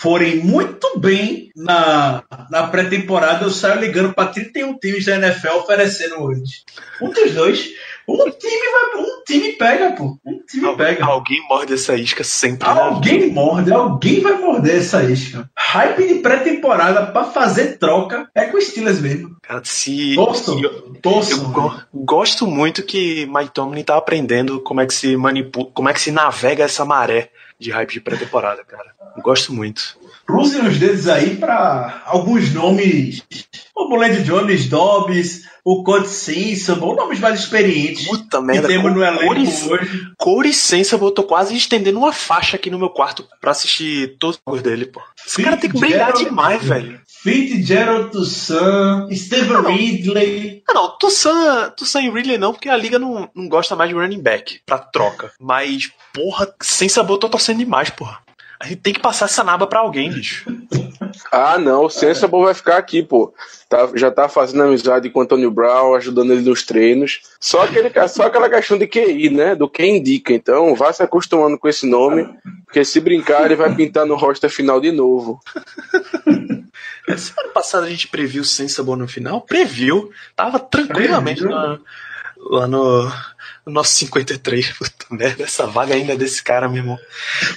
[0.03, 6.21] forem muito bem na, na pré-temporada, eu saio ligando para 31 times da NFL oferecendo
[6.21, 6.63] hoje.
[7.01, 7.69] Um dos dois.
[8.05, 9.01] Um time vai.
[9.01, 10.17] Um time pega, pô.
[10.25, 11.05] Um time Al- pega.
[11.05, 12.67] Alguém morde essa isca sempre.
[12.67, 12.81] né?
[12.81, 15.49] Alguém morde, alguém vai morder essa isca.
[15.57, 19.37] Hype de pré-temporada pra fazer troca é com Steelers mesmo.
[19.41, 20.15] Cara, se.
[20.15, 24.93] Torçam, se eu, eu go- gosto muito que Mike Tomlin tá aprendendo como é que
[24.93, 28.95] se manipula, como é que se navega essa maré de hype de pré-temporada, cara.
[29.21, 29.97] Gosto muito.
[30.25, 33.21] Cruzem os dedos aí pra alguns nomes,
[33.73, 38.67] como o Landry Jones, Dobbs, o Cody Sensible, nomes mais experientes Puta que merda.
[38.67, 39.33] temos no elenco
[39.69, 40.07] hoje.
[40.17, 44.37] Corey Sensible, eu tô quase estendendo uma faixa aqui no meu quarto pra assistir todos
[44.37, 45.01] os jogos dele, pô.
[45.25, 47.01] Esse cara tem que brilhar demais, velho.
[47.21, 49.75] Fitzgerald Toussaint, Steven Não.
[49.75, 50.63] Ridley.
[50.69, 53.95] Ah, não, Tussan, Tussan e Ridley não, porque a liga não, não gosta mais de
[53.95, 55.31] running back pra troca.
[55.39, 58.19] Mas, porra, sem sabor, eu tô torcendo demais, porra.
[58.81, 60.45] Tem que passar essa naba pra alguém, bicho.
[61.31, 63.33] Ah, não, o Sensible vai ficar aqui, pô.
[63.69, 67.21] Tá, já tá fazendo amizade com o Antônio Brown, ajudando ele nos treinos.
[67.39, 69.55] Só, aquele, só aquela questão de QI, né?
[69.55, 70.33] Do quem indica.
[70.33, 72.27] Então, vá se acostumando com esse nome,
[72.65, 75.39] porque se brincar, ele vai pintar no roster final de novo.
[77.17, 79.41] Semana passada a gente previu o Sensible no final?
[79.41, 80.11] Previu.
[80.35, 81.57] Tava tranquilamente Previu.
[81.57, 81.79] na-
[82.49, 83.05] lá no,
[83.65, 84.73] no nosso 53.
[84.77, 86.99] Puta merda, essa vaga ainda é desse cara, meu irmão.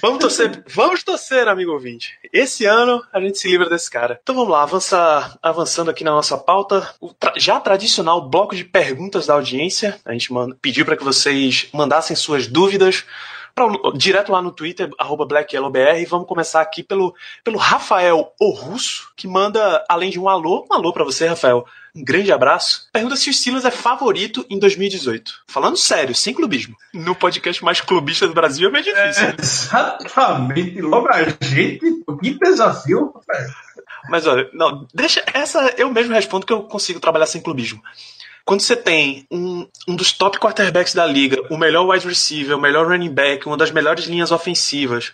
[0.01, 2.19] Vamos torcer, vamos torcer, amigo ouvinte.
[2.33, 4.19] Esse ano a gente se livra desse cara.
[4.23, 6.89] Então vamos lá, avançar, avançando aqui na nossa pauta.
[7.01, 9.99] O tra- já tradicional bloco de perguntas da audiência.
[10.05, 10.29] A gente
[10.61, 13.05] pediu para que vocês mandassem suas dúvidas.
[13.57, 16.07] Pra- direto lá no Twitter, arroba BlackYellowBR.
[16.09, 20.75] Vamos começar aqui pelo, pelo Rafael O Russo, que manda, além de um alô, um
[20.75, 21.67] alô pra você, Rafael.
[21.95, 22.87] Um grande abraço.
[22.93, 25.33] Pergunta se o Steelers é favorito em 2018.
[25.47, 26.77] Falando sério, sem clubismo.
[26.93, 29.29] No podcast mais clubista do Brasil é meio difícil.
[29.29, 29.35] né?
[29.39, 31.81] Exatamente, logo a gente.
[32.21, 33.51] Que desafio, rapaz.
[34.11, 35.25] Mas olha, não, deixa.
[35.33, 37.83] Essa eu mesmo respondo que eu consigo trabalhar sem clubismo.
[38.47, 42.61] Quando você tem um, um dos top quarterbacks da liga, o melhor wide receiver, o
[42.61, 45.13] melhor running back, uma das melhores linhas ofensivas,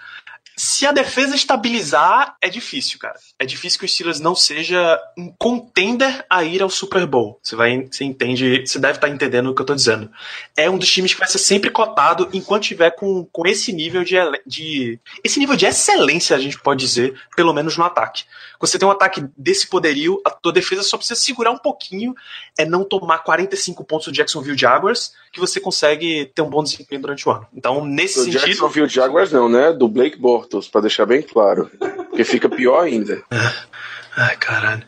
[0.57, 3.19] se a defesa estabilizar, é difícil, cara.
[3.39, 7.41] É difícil que o Steelers não seja um contender a ir ao Super Bowl.
[7.43, 10.11] Você vai, você entende, você deve estar entendendo o que eu tô dizendo.
[10.55, 14.05] É um dos times que vai ser sempre cotado enquanto tiver com, com esse nível
[14.05, 14.17] de,
[14.47, 18.25] de esse nível de excelência, a gente pode dizer, pelo menos no ataque.
[18.63, 22.15] Você tem um ataque desse poderio, a tua defesa só precisa segurar um pouquinho,
[22.57, 27.01] é não tomar 45 pontos do Jacksonville Jaguars, que você consegue ter um bom desempenho
[27.01, 27.45] durante o ano.
[27.53, 29.73] Então, nesse Do sentido, Jacksonville Jaguars não, né?
[29.73, 31.69] Do Blake Bortles, pra deixar bem claro.
[32.09, 33.21] Porque fica pior ainda.
[34.17, 34.87] Ai, caralho.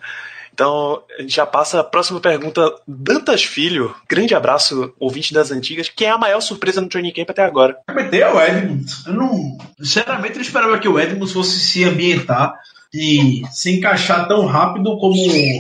[0.53, 2.73] Então, a gente já passa a próxima pergunta.
[2.87, 5.89] Dantas Filho, grande abraço, ouvinte das antigas.
[5.89, 7.77] Quem é a maior surpresa no training camp até agora?
[7.93, 9.05] Meter o Edmunds.
[9.05, 9.59] Eu não.
[9.79, 12.55] Sinceramente, eu esperava que o Edmunds fosse se ambientar
[12.95, 15.15] e se encaixar tão rápido como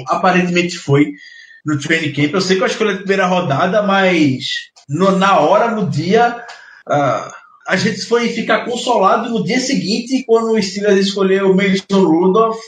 [0.08, 1.12] aparentemente foi
[1.66, 2.32] no training camp.
[2.34, 4.44] Eu sei que eu escolhi a primeira rodada, mas
[4.88, 6.36] no- na hora, no dia,
[6.88, 7.32] ah,
[7.66, 12.58] a gente foi ficar consolado no dia seguinte quando o Steelers escolheu Mason Rudolph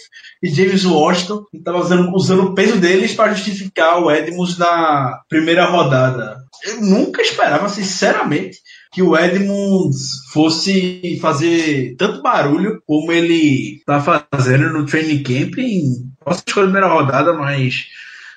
[0.43, 5.21] e James Washington, que estava usando, usando o peso deles para justificar o Edmunds na
[5.29, 6.39] primeira rodada.
[6.65, 8.59] Eu nunca esperava, sinceramente,
[8.97, 15.59] que o Edmunds fosse fazer tanto barulho como ele tá fazendo no training camp.
[15.59, 17.89] Em, posso escolher primeira rodada, mas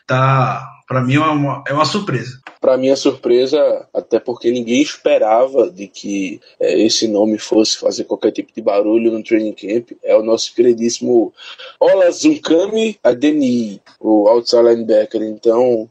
[0.05, 0.67] tá.
[0.85, 2.41] Pra mim é uma, é uma surpresa.
[2.59, 8.31] Pra minha surpresa, até porque ninguém esperava de que é, esse nome fosse fazer qualquer
[8.31, 11.33] tipo de barulho no training camp, é o nosso queridíssimo
[11.79, 15.21] Ola Zunkami Adeni, o outside linebacker.
[15.21, 15.89] Então,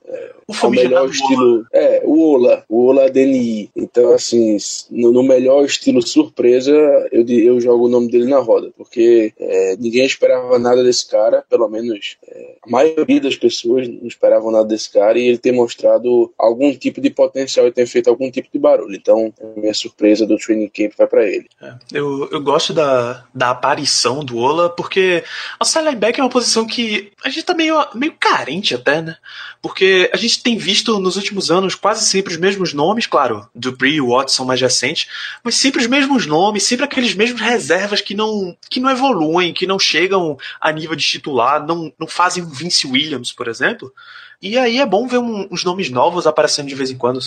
[0.48, 1.66] O é o famigerado melhor estilo.
[1.72, 3.70] É, o Ola, o Ola Adeni.
[3.76, 4.56] Então, assim,
[4.90, 6.72] no, no melhor estilo surpresa,
[7.12, 11.44] eu, eu jogo o nome dele na roda, porque é, ninguém esperava nada desse cara,
[11.48, 15.52] pelo menos é, a maioria das pessoas não esperavam nada desse cara, e ele tem
[15.52, 18.94] mostrado algo algum tipo de potencial e tem feito algum tipo de barulho.
[18.94, 21.48] Então, a minha surpresa do training camp vai para ele.
[21.62, 25.22] É, eu, eu gosto da, da aparição do Ola, porque
[25.58, 29.16] a linebacker é uma posição que a gente tá meio, meio carente até, né?
[29.62, 33.96] Porque a gente tem visto nos últimos anos quase sempre os mesmos nomes, claro, Dupree
[33.96, 35.08] e Watson mais recentes,
[35.42, 39.66] mas sempre os mesmos nomes, sempre aqueles mesmos reservas que não, que não evoluem, que
[39.66, 43.92] não chegam a nível de titular, não, não fazem um Vince Williams, por exemplo.
[44.40, 47.18] E aí é bom ver um, uns nomes novos aparecendo de vez em quando.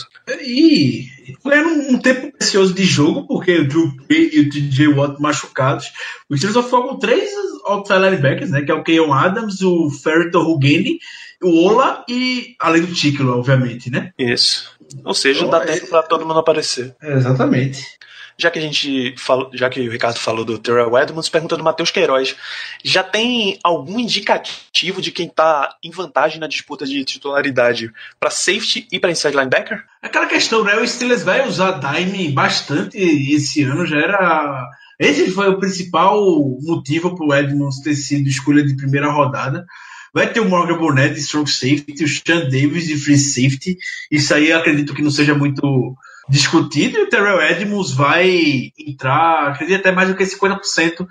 [0.42, 1.08] E
[1.44, 5.92] foi um, um tempo precioso de jogo, porque o Drew e o TJ Watt machucados.
[6.30, 7.30] Os Steelers só foram três
[7.66, 8.62] outside linebackers, né?
[8.62, 11.00] Que é o Keon Adams, o Ferreto Hugeni,
[11.44, 14.14] o Ola e além do Tickle, obviamente, né?
[14.18, 14.72] Isso.
[15.04, 16.96] Ou seja, dá tempo para todo mundo aparecer.
[17.02, 18.00] Exatamente
[18.42, 21.64] já que a gente falou, já que o Ricardo falou do Terrell Edmonds, pergunta do
[21.64, 22.36] Matheus Queiroz.
[22.84, 28.88] Já tem algum indicativo de quem está em vantagem na disputa de titularidade para safety
[28.92, 29.84] e para inside linebacker?
[30.02, 30.76] Aquela questão, né?
[30.78, 34.70] O Steelers vai usar dime bastante esse ano, já era.
[35.00, 36.20] Esse foi o principal
[36.62, 39.66] motivo para o Edmonds ter sido escolha de primeira rodada.
[40.14, 43.78] Vai ter o Morgan Burnett de strong safety, o Sean Davis de free safety.
[44.10, 45.96] Isso aí acredito que não seja muito
[46.30, 51.06] discutido e o Terrell Edmonds vai entrar, acredito até mais do que 50%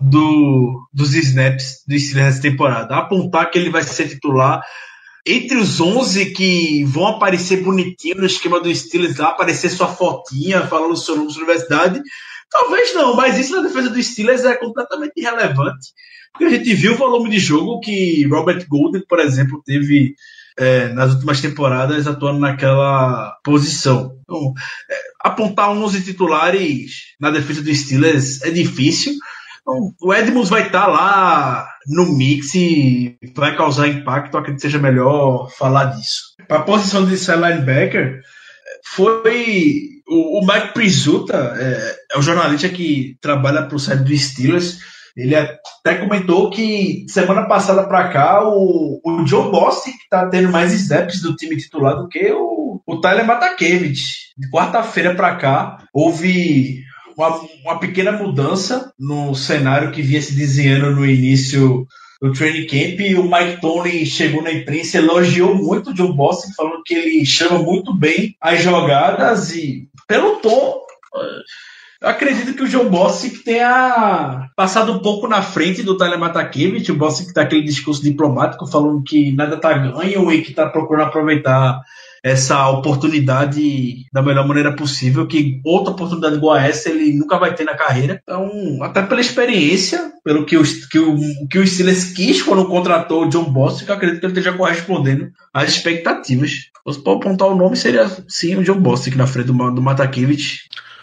[0.00, 2.96] do, dos snaps do Steelers nessa temporada.
[2.96, 4.62] Apontar que ele vai ser titular
[5.26, 10.66] entre os 11 que vão aparecer bonitinho no esquema do Steelers lá, aparecer sua fotinha
[10.66, 12.02] falando sobre seu nome sua universidade,
[12.50, 15.88] talvez não, mas isso na defesa do Steelers é completamente irrelevante.
[16.32, 20.14] Porque a gente viu o volume de jogo que Robert Golden, por exemplo, teve
[20.60, 24.12] é, nas últimas temporadas atuando naquela posição.
[24.22, 24.52] Então,
[24.90, 29.14] é, apontar 11 titulares na defesa do Steelers é difícil.
[29.62, 34.36] Então, o Edmonds vai estar tá lá no mix e vai causar impacto.
[34.36, 36.34] Acredito que seja melhor falar disso.
[36.46, 38.20] Para a posição de inside linebacker,
[38.84, 44.16] foi o, o Mike Prizuta, é, é o jornalista que trabalha para o site do
[44.16, 44.78] Steelers
[45.16, 50.72] ele até comentou que semana passada para cá o, o John Bostic está tendo mais
[50.72, 54.30] snaps do time titular do que o, o Tyler Matakevich.
[54.36, 56.82] De quarta-feira para cá houve
[57.16, 61.86] uma, uma pequena mudança no cenário que vinha se desenhando no início
[62.20, 66.54] do training camp e o Mike Tony chegou na imprensa elogiou muito o John Bostic,
[66.54, 70.80] falando que ele chama muito bem as jogadas e pelo tom
[72.02, 76.90] eu acredito que o Joe Bossick tenha passado um pouco na frente do Tyler Matakevich.
[76.90, 81.08] O Bossick tá aquele discurso diplomático falando que nada tá ganho e que tá procurando
[81.08, 81.80] aproveitar
[82.22, 87.54] essa oportunidade da melhor maneira possível, que outra oportunidade igual a essa ele nunca vai
[87.54, 88.20] ter na carreira.
[88.22, 88.50] Então,
[88.82, 91.18] até pela experiência, pelo que, os, que, o,
[91.50, 95.30] que o Steelers quis quando contratou o John Bostic, eu acredito que ele esteja correspondendo
[95.52, 96.70] às expectativas.
[97.04, 100.60] For apontar o nome, seria sim o John Bostic na frente do, do Matakevich.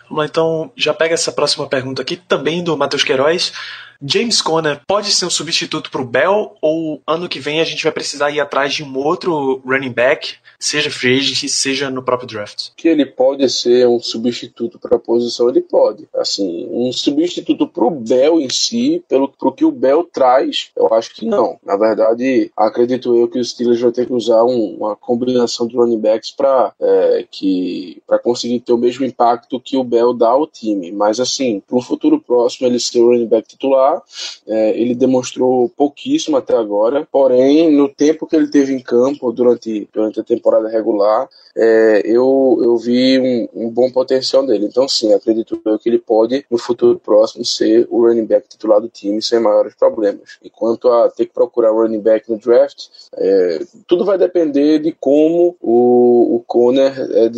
[0.10, 3.54] Vamos lá, então já pega essa próxima pergunta aqui, também do Matheus Queiroz.
[4.02, 7.84] James Conner pode ser um substituto para o Bell ou ano que vem a gente
[7.84, 12.28] vai precisar ir atrás de um outro running back, seja free agent, seja no próprio
[12.28, 12.70] draft?
[12.76, 16.08] Que ele pode ser um substituto para a posição, ele pode.
[16.15, 20.93] Assim, um substituto para o Bell em si, pelo pro que o Bell traz, eu
[20.93, 21.60] acho que não.
[21.63, 25.76] Na verdade, acredito eu que os Steelers vão ter que usar um, uma combinação de
[25.76, 30.30] running backs para é, que para conseguir ter o mesmo impacto que o Bell dá
[30.30, 30.91] ao time.
[30.91, 34.02] Mas assim, para um futuro próximo ele ser o running back titular
[34.48, 39.88] é, ele demonstrou pouquíssimo até agora, porém, no tempo que ele teve em campo durante,
[39.93, 44.66] durante a temporada regular, é, eu, eu vi um, um, bom potencial dele.
[44.66, 48.80] Então, sim, acredito eu que ele pode, no futuro próximo, ser o running back titular
[48.80, 50.38] do time sem maiores problemas.
[50.44, 54.92] E quanto a ter que procurar running back no draft, é, tudo vai depender de
[54.92, 57.30] como o, o Conner, é,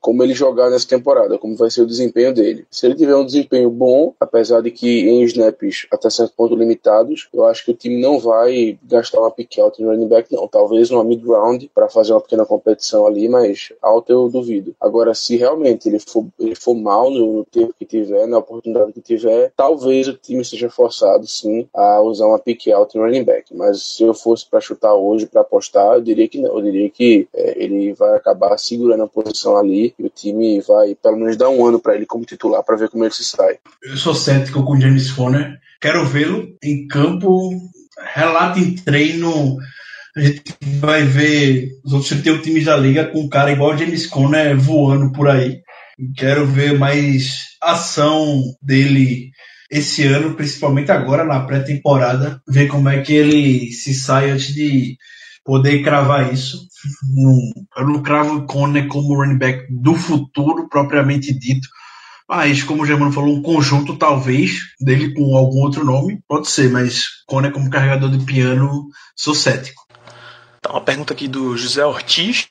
[0.00, 2.64] como ele jogar nessa temporada, como vai ser o desempenho dele.
[2.70, 7.28] Se ele tiver um desempenho bom, apesar de que em snaps até certo ponto limitados,
[7.32, 10.46] eu acho que o time não vai gastar uma pick out no running back, não.
[10.46, 14.74] Talvez uma mid round para fazer uma pequena competição ali, mas alto eu duvido.
[14.80, 18.92] Agora, se realmente ele for, ele for mal no, no tempo que tiver, na oportunidade
[18.92, 23.24] que tiver, talvez o time seja forçado sim a usar uma pick out em running
[23.24, 23.54] back.
[23.54, 26.56] Mas se eu fosse para chutar hoje, para apostar, eu diria que não.
[26.56, 30.94] Eu diria que é, ele vai acabar segurando a posição ali e o time vai
[30.94, 33.58] pelo menos dar um ano para ele como titular para ver como ele se sai.
[33.82, 35.58] Eu sou cético com o James Conner.
[35.80, 37.50] Quero vê-lo em campo,
[38.14, 39.56] relato em treino
[40.18, 40.42] a gente
[40.80, 44.58] vai ver os outros 31 times da liga com um cara igual o James Conner
[44.58, 45.60] voando por aí.
[46.16, 49.30] Quero ver mais ação dele
[49.70, 54.96] esse ano, principalmente agora na pré-temporada, ver como é que ele se sai antes de
[55.44, 56.66] poder cravar isso.
[57.76, 61.68] eu não cravo o Conner como running back do futuro, propriamente dito.
[62.28, 66.70] Mas, como o Germano falou, um conjunto talvez dele com algum outro nome, pode ser,
[66.70, 69.87] mas Conner como carregador de piano, sou cético.
[70.60, 72.48] Tá uma pergunta aqui do José Ortiz,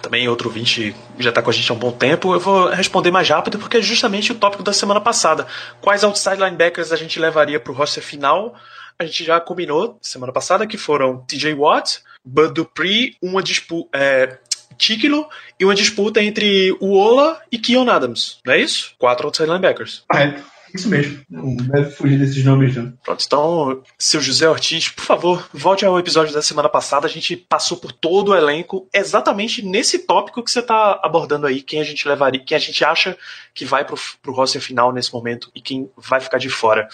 [0.00, 2.34] também outro ouvinte já está com a gente há um bom tempo.
[2.34, 5.46] Eu vou responder mais rápido porque é justamente o tópico da semana passada.
[5.80, 8.54] Quais outside linebackers a gente levaria para o roster final?
[8.98, 13.88] A gente já combinou semana passada que foram TJ Watt, Bud Dupree, uma disputa.
[13.92, 14.38] É,
[14.76, 18.94] Tikilo e uma disputa entre o Ola e Keon Adams, não é isso?
[18.98, 20.04] Quatro outside linebackers.
[20.14, 20.40] É.
[20.74, 21.20] Isso mesmo.
[21.28, 22.92] Não deve fugir desses nomes, não.
[23.04, 27.06] Pronto, então, seu José Ortiz, por favor, volte ao episódio da semana passada.
[27.06, 31.62] A gente passou por todo o elenco exatamente nesse tópico que você está abordando aí.
[31.62, 33.16] Quem a gente levaria, quem a gente acha
[33.54, 36.88] que vai pro, pro roster final nesse momento e quem vai ficar de fora.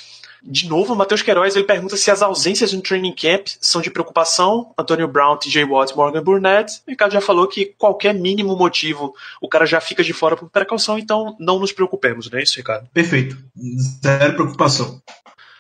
[0.49, 3.91] De novo, o Matheus Queiroz ele pergunta se as ausências no training camp são de
[3.91, 4.73] preocupação.
[4.79, 6.83] Antônio Brown, TJ Watt, Morgan Burnett.
[6.87, 10.49] O Ricardo já falou que qualquer mínimo motivo o cara já fica de fora por
[10.49, 12.89] precaução, então não nos preocupemos, não é isso, Ricardo?
[12.95, 13.37] Perfeito.
[14.03, 15.03] Zero preocupação.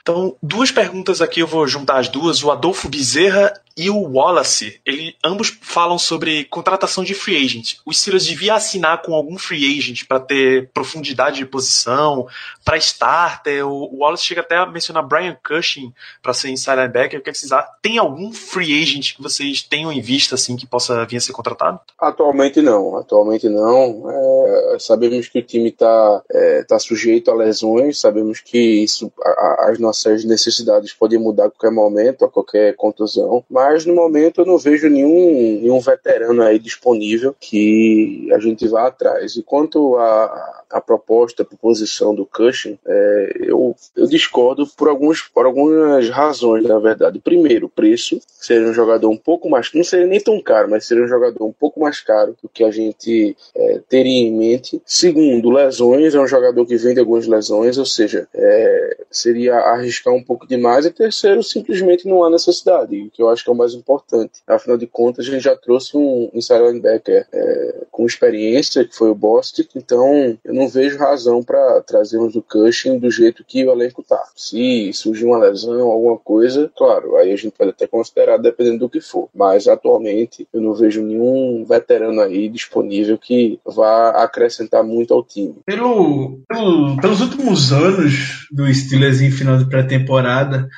[0.03, 2.41] Então, duas perguntas aqui, eu vou juntar as duas.
[2.45, 7.75] O Adolfo Bezerra e o Wallace, ele, ambos falam sobre contratação de free agent.
[7.85, 12.27] O Steelers devia assinar com algum free agent para ter profundidade de posição,
[12.65, 13.67] para starter.
[13.67, 17.21] O Wallace chega até a mencionar Brian Cushing para ser inside linebacker.
[17.21, 17.71] O que, vocês acham?
[17.83, 21.33] Tem algum free agent que vocês tenham em vista assim que possa vir a ser
[21.33, 21.79] contratado?
[21.99, 22.97] Atualmente não.
[22.97, 24.11] Atualmente não.
[24.11, 29.67] É, sabemos que o time está é, tá sujeito a lesões, sabemos que isso, a,
[29.71, 34.41] as nossas necessidades podem mudar a qualquer momento, a qualquer contusão, mas mas no momento
[34.41, 39.37] eu não vejo nenhum, nenhum veterano aí disponível que a gente vá atrás.
[39.37, 45.47] E quanto a, proposta, a proposição do Cushing, é, eu, eu discordo por, alguns, por
[45.47, 47.19] algumas razões, na verdade.
[47.19, 48.21] Primeiro, o preço.
[48.27, 49.73] Seria um jogador um pouco mais.
[49.75, 52.63] Não seria nem tão caro, mas seria um jogador um pouco mais caro do que
[52.63, 54.81] a gente é, teria em mente.
[54.87, 56.15] Segundo, lesões.
[56.15, 60.47] É um jogador que vem de algumas lesões, ou seja, é, seria arriscar um pouco
[60.47, 60.87] demais.
[60.87, 64.43] E terceiro, simplesmente não há necessidade, que eu acho que é mais importante.
[64.47, 69.11] Afinal de contas, a gente já trouxe um inside linebacker é, com experiência, que foi
[69.11, 73.73] o Bostic, então eu não vejo razão para trazermos o Cushing do jeito que o
[73.73, 74.23] elenco tá.
[74.35, 78.91] Se surgir uma lesão, alguma coisa, claro, aí a gente pode até considerar dependendo do
[78.91, 79.29] que for.
[79.35, 85.57] Mas atualmente eu não vejo nenhum veterano aí disponível que vá acrescentar muito ao time.
[85.65, 90.69] Pelo, pelo pelos últimos anos do Steelers em final de pré-temporada,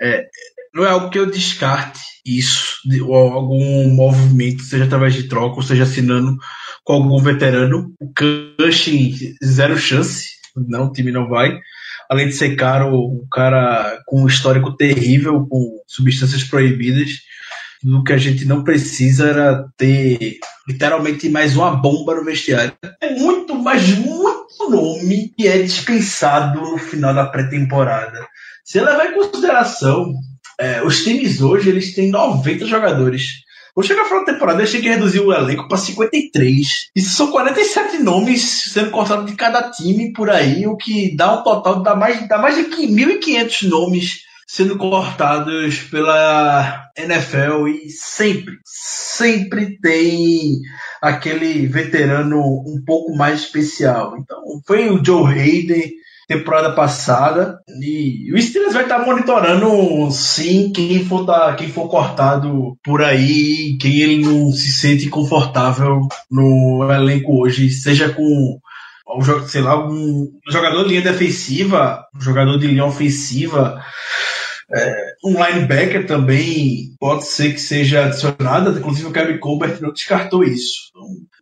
[0.00, 0.28] é,
[0.74, 5.62] não é algo que eu descarte isso, ou algum movimento, seja através de troca, ou
[5.62, 6.36] seja assinando
[6.84, 7.92] com algum veterano.
[8.00, 9.14] O Cushing,
[9.44, 11.58] zero chance, não, o time não vai.
[12.08, 17.10] Além de ser caro, o cara com um histórico terrível, com substâncias proibidas.
[17.84, 22.72] O que a gente não precisa era ter literalmente mais uma bomba no vestiário.
[23.00, 28.26] É muito, mas muito nome que é dispensado no final da pré-temporada.
[28.64, 30.14] Se levar em consideração
[30.58, 33.42] é, os times hoje eles têm 90 jogadores.
[33.74, 36.90] Vou chegar final da temporada, achei que reduzir o elenco para 53.
[36.94, 41.42] Isso são 47 nomes sendo cortados de cada time por aí, o que dá um
[41.42, 50.60] total, dá mais, mais de 1.500 nomes sendo cortados pela NFL e sempre, sempre tem
[51.00, 54.14] aquele veterano um pouco mais especial.
[54.18, 55.92] Então, foi o Joe Hayden,
[56.28, 57.58] temporada passada.
[57.80, 63.02] E o Steelers vai estar tá monitorando, sim, quem for, tá, quem for cortado por
[63.02, 68.58] aí, quem ele não se sente confortável no elenco hoje, seja com
[69.46, 73.82] sei lá, um jogador de linha defensiva, um jogador de linha ofensiva,
[74.74, 80.42] é, um linebacker também pode ser que seja adicionado, inclusive o Kevin Colbert não descartou
[80.42, 80.90] isso.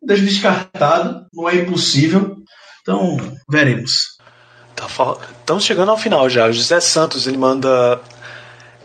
[0.02, 2.36] Então, descartado, não é impossível.
[2.82, 3.16] Então,
[3.48, 4.18] veremos.
[4.80, 6.46] Tá, estamos chegando ao final já.
[6.46, 8.00] O José Santos ele manda.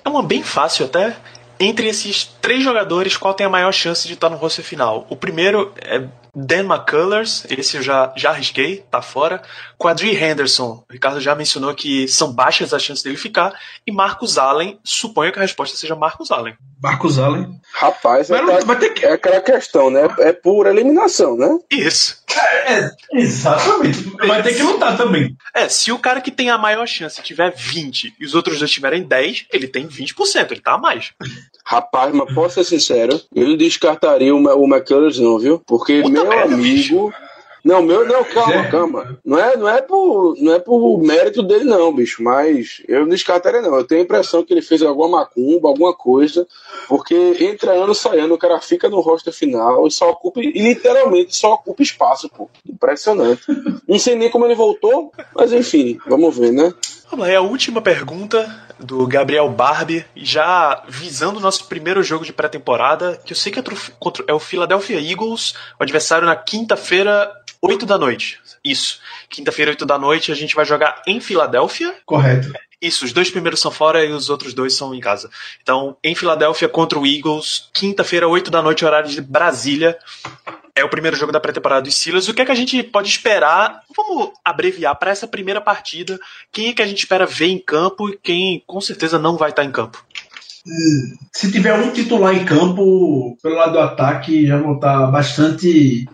[0.04, 1.16] É uma bem fácil até.
[1.58, 5.08] Entre esses três jogadores, qual tem a maior chance de estar no roster final?
[5.10, 6.04] O primeiro é
[6.36, 9.42] Dan McCullers, esse eu já, já arrisquei, tá fora.
[9.78, 13.54] Quadri Henderson, o Ricardo já mencionou que são baixas as chances dele ficar.
[13.88, 16.56] E Marcos Allen, suponho que a resposta seja Marcos Allen.
[16.82, 17.60] Marcos Allen.
[17.74, 19.06] Rapaz, é, aquela, que...
[19.06, 20.08] é aquela questão, né?
[20.20, 21.58] É por eliminação, né?
[21.72, 22.24] Isso.
[22.38, 24.04] É, é, exatamente.
[24.28, 25.36] Vai ter que lutar também.
[25.54, 28.72] É, se o cara que tem a maior chance tiver 20 e os outros dois
[28.72, 31.14] tiverem 10, ele tem 20%, ele tá a mais.
[31.66, 35.60] Rapaz, mas posso ser sincero, eu descartaria o, o McCullers não, viu?
[35.66, 37.14] Porque, Puta meu merda, amigo, bicho.
[37.66, 38.70] Não, meu, não, calma, é.
[38.70, 39.20] calma.
[39.26, 42.22] Não é, não, é por, não é por mérito dele, não, bicho.
[42.22, 43.74] Mas eu não descartaria, não.
[43.76, 46.48] Eu tenho a impressão que ele fez alguma macumba, alguma coisa,
[46.88, 50.52] porque entra ano, sai ano, o cara fica no roster final e só ocupa, e
[50.52, 52.48] literalmente só ocupa espaço, pô.
[52.70, 53.42] Impressionante.
[53.88, 56.72] Não sei nem como ele voltou, mas enfim, vamos ver, né?
[57.16, 58.46] Vamos lá, é a última pergunta
[58.78, 63.58] do Gabriel Barbie, já visando o nosso primeiro jogo de pré-temporada, que eu sei que
[63.58, 63.64] é,
[64.28, 68.38] é o Philadelphia Eagles, o adversário na quinta-feira, 8 da noite.
[68.62, 69.00] Isso.
[69.30, 71.96] Quinta-feira, 8 da noite, a gente vai jogar em Filadélfia.
[72.06, 72.52] Correto.
[72.82, 75.30] Isso, os dois primeiros são fora e os outros dois são em casa.
[75.64, 79.98] Então, em Filadélfia contra o Eagles, quinta-feira, 8 da noite, horário de Brasília.
[80.76, 82.28] É o primeiro jogo da pré-temporada dos Steelers.
[82.28, 83.82] O que é que a gente pode esperar?
[83.96, 86.20] Vamos abreviar para essa primeira partida.
[86.52, 89.52] Quem é que a gente espera ver em campo e quem com certeza não vai
[89.52, 90.04] estar em campo?
[91.32, 96.10] Se tiver um titular em campo, pelo lado do ataque, já vou estar bastante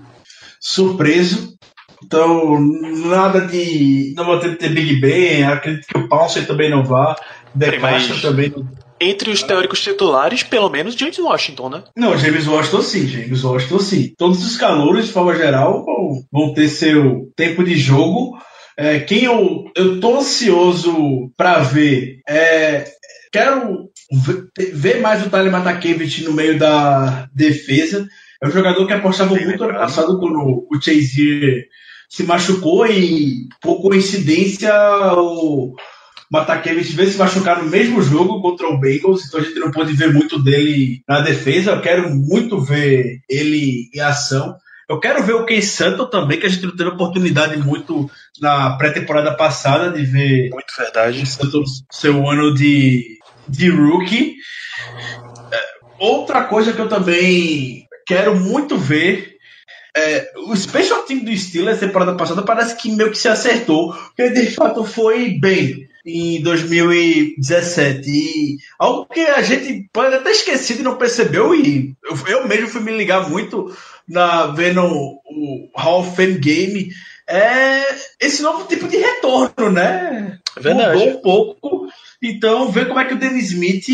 [0.60, 1.58] surpreso.
[2.04, 4.14] Então, nada de.
[4.16, 7.16] Não vou ter, ter Big Ben, acredito que o Pounce também não vá.
[7.56, 11.84] De Castro também não entre os teóricos titulares, pelo menos James Washington, né?
[11.98, 14.14] Não, James Washington sim, James Washington sim.
[14.18, 15.84] Todos os calouros, de forma geral,
[16.32, 18.38] vão, ter seu tempo de jogo.
[18.78, 22.86] É, quem eu, eu tô ansioso para ver é.
[23.32, 23.90] Quero
[24.74, 28.06] ver mais o Tyler Matakevich no meio da defesa.
[28.44, 31.66] É um jogador que apostava muito ano passado quando o Chase
[32.10, 34.74] se machucou e, por coincidência,
[35.16, 35.74] o
[36.32, 39.92] Matakevich veio se machucar no mesmo jogo contra o Bengals, então a gente não pôde
[39.92, 41.72] ver muito dele na defesa.
[41.72, 44.56] Eu quero muito ver ele em ação.
[44.88, 48.10] Eu quero ver o Ken Santo também, que a gente não teve oportunidade muito
[48.40, 50.50] na pré-temporada passada de ver.
[50.52, 51.26] Muito verdade.
[51.26, 53.18] Santo seu ano de,
[53.48, 54.36] de rookie.
[55.52, 55.60] É,
[56.00, 59.31] outra coisa que eu também quero muito ver
[60.02, 64.30] é, o special team do Steelers temporada passada parece que meio que se acertou, porque
[64.30, 68.10] de fato foi bem em 2017.
[68.10, 72.68] E algo que a gente pode até esquecer e não percebeu, e eu, eu mesmo
[72.68, 73.76] fui me ligar muito
[74.08, 76.90] na vendo o Hall of Fame Game,
[77.32, 77.86] é
[78.20, 80.40] esse novo tipo de retorno, né?
[80.60, 80.98] Verdade.
[80.98, 81.88] Mudou um pouco.
[82.22, 83.88] Então, ver como é que o Dennis Smith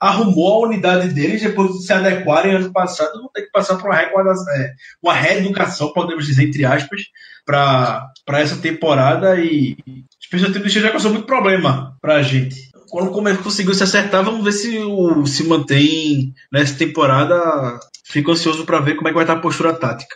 [0.00, 3.90] arrumou a unidade deles depois de se adequarem ano passado, vão ter que passar por
[3.90, 7.02] uma, é, reeducação, podemos dizer, entre aspas,
[7.44, 9.76] para essa temporada e
[10.24, 12.70] Special Teams já causou muito problema para a gente.
[12.88, 13.10] Quando
[13.42, 17.80] conseguiu se acertar, vamos ver se o, se mantém nessa temporada.
[18.04, 20.14] Fico ansioso para ver como é que vai estar a postura tática.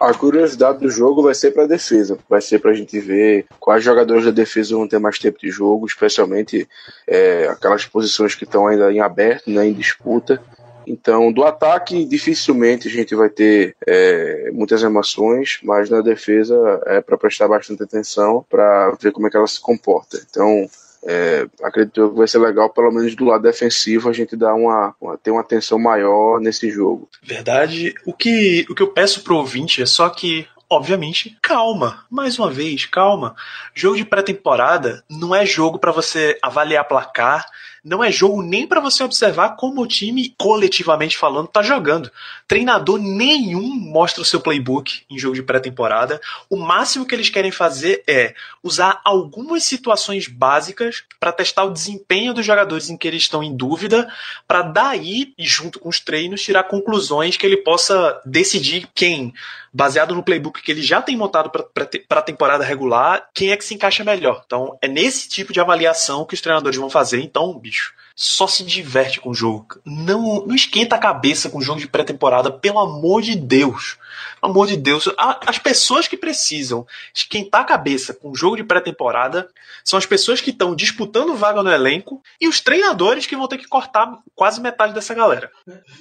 [0.00, 3.46] A curiosidade do jogo vai ser para a defesa, vai ser para a gente ver
[3.58, 6.68] quais jogadores da defesa vão ter mais tempo de jogo, especialmente
[7.06, 10.40] é, aquelas posições que estão ainda em aberto, né, em disputa.
[10.86, 17.00] Então, do ataque, dificilmente a gente vai ter é, muitas emoções, mas na defesa é
[17.00, 20.18] para prestar bastante atenção para ver como é que ela se comporta.
[20.30, 20.68] Então,
[21.08, 24.94] é, acredito que vai ser legal, pelo menos do lado defensivo, a gente dar uma,
[25.00, 27.08] uma, ter uma atenção maior nesse jogo.
[27.22, 27.94] Verdade.
[28.04, 32.04] O que, o que eu peço pro ouvinte é só que obviamente, calma.
[32.10, 33.36] Mais uma vez, calma.
[33.72, 37.46] Jogo de pré-temporada não é jogo para você avaliar placar,
[37.86, 42.10] não é jogo nem para você observar como o time, coletivamente falando, tá jogando.
[42.48, 46.20] Treinador nenhum mostra o seu playbook em jogo de pré-temporada.
[46.50, 52.34] O máximo que eles querem fazer é usar algumas situações básicas para testar o desempenho
[52.34, 54.12] dos jogadores em que eles estão em dúvida,
[54.48, 59.32] para daí, junto com os treinos, tirar conclusões que ele possa decidir quem
[59.76, 63.64] baseado no playbook que ele já tem montado para a temporada regular, quem é que
[63.64, 64.42] se encaixa melhor.
[64.46, 67.20] Então, é nesse tipo de avaliação que os treinadores vão fazer.
[67.20, 69.78] Então, bicho, só se diverte com o jogo.
[69.84, 73.98] Não, não esquenta a cabeça com o jogo de pré-temporada, pelo amor de Deus.
[74.40, 75.08] Pelo amor de Deus.
[75.46, 79.48] As pessoas que precisam esquentar a cabeça com o jogo de pré-temporada
[79.84, 83.58] são as pessoas que estão disputando vaga no elenco e os treinadores que vão ter
[83.58, 85.50] que cortar quase metade dessa galera.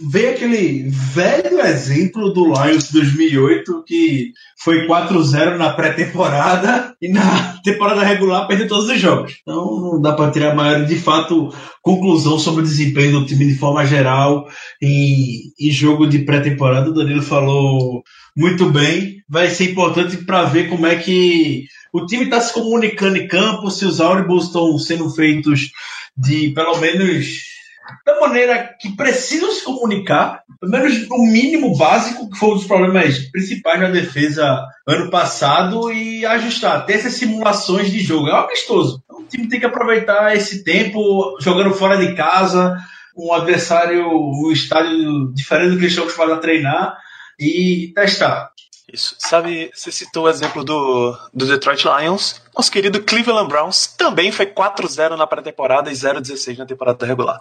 [0.01, 8.03] Vê aquele velho exemplo do Lions 2008 que foi 4-0 na pré-temporada e na temporada
[8.03, 9.39] regular perdeu todos os jogos.
[9.41, 13.59] Então não dá para tirar maior de fato conclusão sobre o desempenho do time de
[13.59, 14.47] forma geral
[14.81, 16.89] em, em jogo de pré-temporada.
[16.89, 18.03] O Danilo falou
[18.35, 19.23] muito bem.
[19.27, 23.71] Vai ser importante para ver como é que o time está se comunicando em campo,
[23.71, 25.71] se os áudios estão sendo feitos
[26.17, 27.55] de pelo menos
[28.05, 32.65] da maneira que precisam se comunicar, pelo menos o mínimo básico, que foi um dos
[32.65, 38.27] problemas principais na defesa ano passado, e ajustar, ter essas simulações de jogo.
[38.27, 39.03] É um amistoso.
[39.05, 42.75] Então, o time tem que aproveitar esse tempo jogando fora de casa,
[43.15, 46.97] um adversário, um estádio diferente do que eles estão acostumados a treinar,
[47.39, 48.51] e testar.
[48.91, 49.15] Isso.
[49.17, 52.41] Sabe, você citou o exemplo do, do Detroit Lions.
[52.55, 57.39] Nosso querido Cleveland Browns também foi 4-0 na pré-temporada e 0-16 na temporada regular.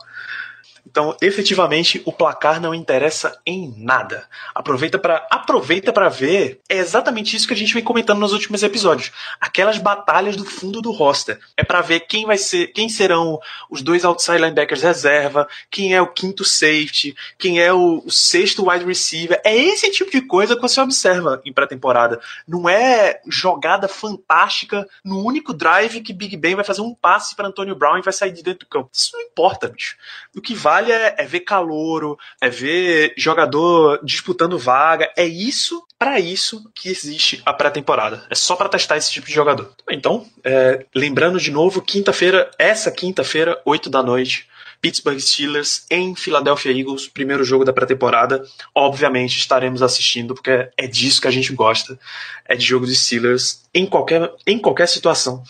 [0.86, 4.28] Então, efetivamente, o placar não interessa em nada.
[4.54, 6.60] Aproveita para aproveita para ver.
[6.68, 9.10] É exatamente isso que a gente vem comentando nos últimos episódios.
[9.40, 11.38] Aquelas batalhas do fundo do roster.
[11.56, 16.02] É para ver quem vai ser, quem serão os dois outside linebackers reserva, quem é
[16.02, 19.40] o quinto safety, quem é o, o sexto wide receiver.
[19.44, 22.20] É esse tipo de coisa que você observa em pré-temporada.
[22.46, 27.48] Não é jogada fantástica no único drive que Big Ben vai fazer um passe para
[27.48, 28.90] Antonio Brown e vai sair de dentro do campo.
[28.92, 29.96] Isso não importa, bicho.
[30.36, 35.08] O que vale vale é, é ver calouro, é ver jogador disputando vaga.
[35.16, 38.24] É isso, para isso que existe a pré-temporada.
[38.28, 39.72] É só para testar esse tipo de jogador.
[39.88, 44.48] Então, é, lembrando de novo, quinta-feira, essa quinta-feira, 8 da noite,
[44.80, 48.44] Pittsburgh Steelers em Philadelphia Eagles, primeiro jogo da pré-temporada.
[48.74, 51.98] Obviamente estaremos assistindo, porque é disso que a gente gosta.
[52.44, 55.42] É de jogo de Steelers em qualquer, em qualquer situação.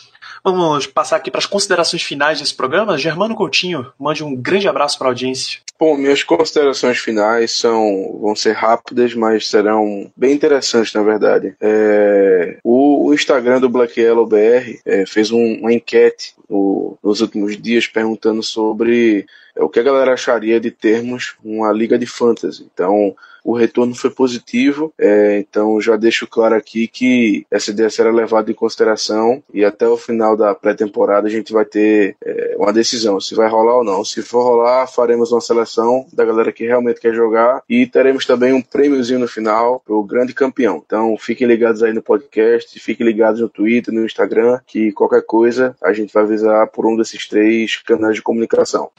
[0.45, 2.99] Vamos passar aqui para as considerações finais desse programa.
[2.99, 5.61] Germano Coutinho, mande um grande abraço para a audiência.
[5.81, 11.57] Bom, minhas considerações finais são vão ser rápidas, mas serão bem interessantes, na verdade.
[11.59, 17.23] É, o, o, Instagram do Black Yellow BR é, fez um, uma enquete no, nos
[17.23, 19.25] últimos dias perguntando sobre
[19.57, 22.69] é, o que a galera acharia de termos uma liga de fantasy.
[22.73, 28.11] Então, o retorno foi positivo, é, então já deixo claro aqui que essa ideia será
[28.11, 32.73] levada em consideração e até o final da pré-temporada a gente vai ter é, uma
[32.73, 34.03] decisão se vai rolar ou não.
[34.03, 38.55] Se for rolar, faremos uma seleção da galera que realmente quer jogar e teremos também
[38.55, 40.83] um prêmiozinho no final para o grande campeão.
[40.85, 45.77] Então fiquem ligados aí no podcast, fiquem ligados no Twitter, no Instagram, que qualquer coisa
[45.83, 48.91] a gente vai avisar por um desses três canais de comunicação.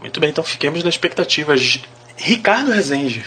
[0.00, 1.54] Muito bem, então fiquemos na expectativa.
[2.16, 3.24] Ricardo Rezende,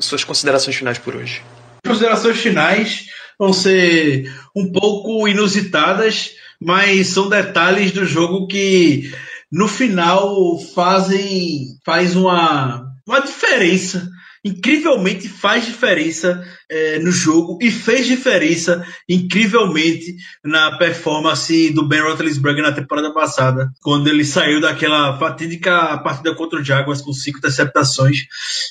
[0.00, 1.42] suas considerações finais por hoje.
[1.86, 3.06] Considerações finais
[3.38, 9.12] vão ser um pouco inusitadas, mas são detalhes do jogo que
[9.50, 14.08] no final fazem faz uma, uma diferença
[14.44, 22.62] incrivelmente faz diferença é, no jogo e fez diferença incrivelmente na performance do Ben Roethlisberger
[22.62, 28.18] na temporada passada, quando ele saiu daquela fatídica partida contra o Jaguars com cinco interceptações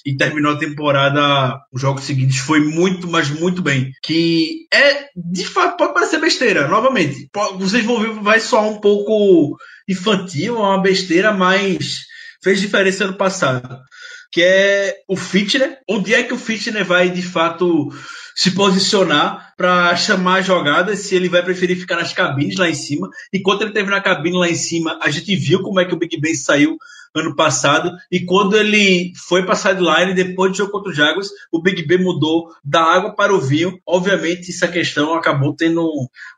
[0.05, 3.91] e terminou a temporada, os jogos seguintes foi muito, mas muito bem.
[4.03, 7.29] Que é, de fato, pode parecer besteira, novamente.
[7.57, 9.57] Vocês vão ver, vai soar um pouco
[9.89, 12.05] infantil, uma besteira, mas
[12.43, 13.79] fez diferença no passado
[14.33, 15.77] que é o Fitner.
[15.87, 17.93] Onde é que o Fitner vai de fato
[18.35, 23.07] se posicionar para chamar jogadas, se ele vai preferir ficar nas cabines lá em cima.
[23.31, 25.99] Enquanto ele esteve na cabine lá em cima, a gente viu como é que o
[25.99, 26.77] Big Ben saiu
[27.13, 27.91] ano passado.
[28.11, 31.99] E quando ele foi para sideline, depois do jogo contra o Jaguars, o Big Ben
[31.99, 33.79] mudou da água para o vinho.
[33.85, 35.87] Obviamente, essa questão acabou tendo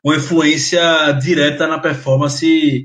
[0.04, 2.84] uma influência direta na performance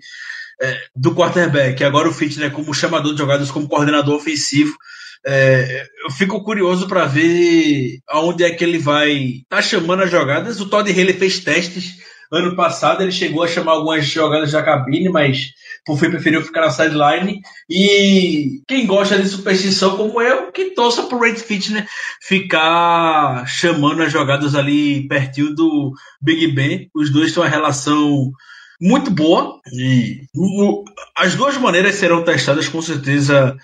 [0.62, 1.84] é, do quarterback.
[1.84, 4.78] Agora o Fitner como chamador de jogadas, como coordenador ofensivo,
[5.26, 10.60] é, eu fico curioso para ver aonde é que ele vai tá chamando as jogadas.
[10.60, 11.98] O Todd Haley fez testes
[12.32, 15.50] ano passado, ele chegou a chamar algumas jogadas da cabine, mas
[15.86, 17.42] por fim preferiu ficar na sideline.
[17.70, 21.86] E quem gosta de superstição como eu, que torça pro Red Fitner
[22.22, 25.92] ficar chamando as jogadas ali pertinho do
[26.22, 26.90] Big Ben.
[26.96, 28.32] Os dois têm uma relação
[28.80, 30.22] muito boa e
[31.16, 33.56] as duas maneiras serão testadas com certeza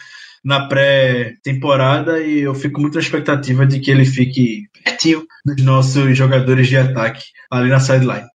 [0.43, 6.17] na pré-temporada e eu fico muito na expectativa de que ele fique pertinho dos nossos
[6.17, 8.27] jogadores de ataque ali na sideline.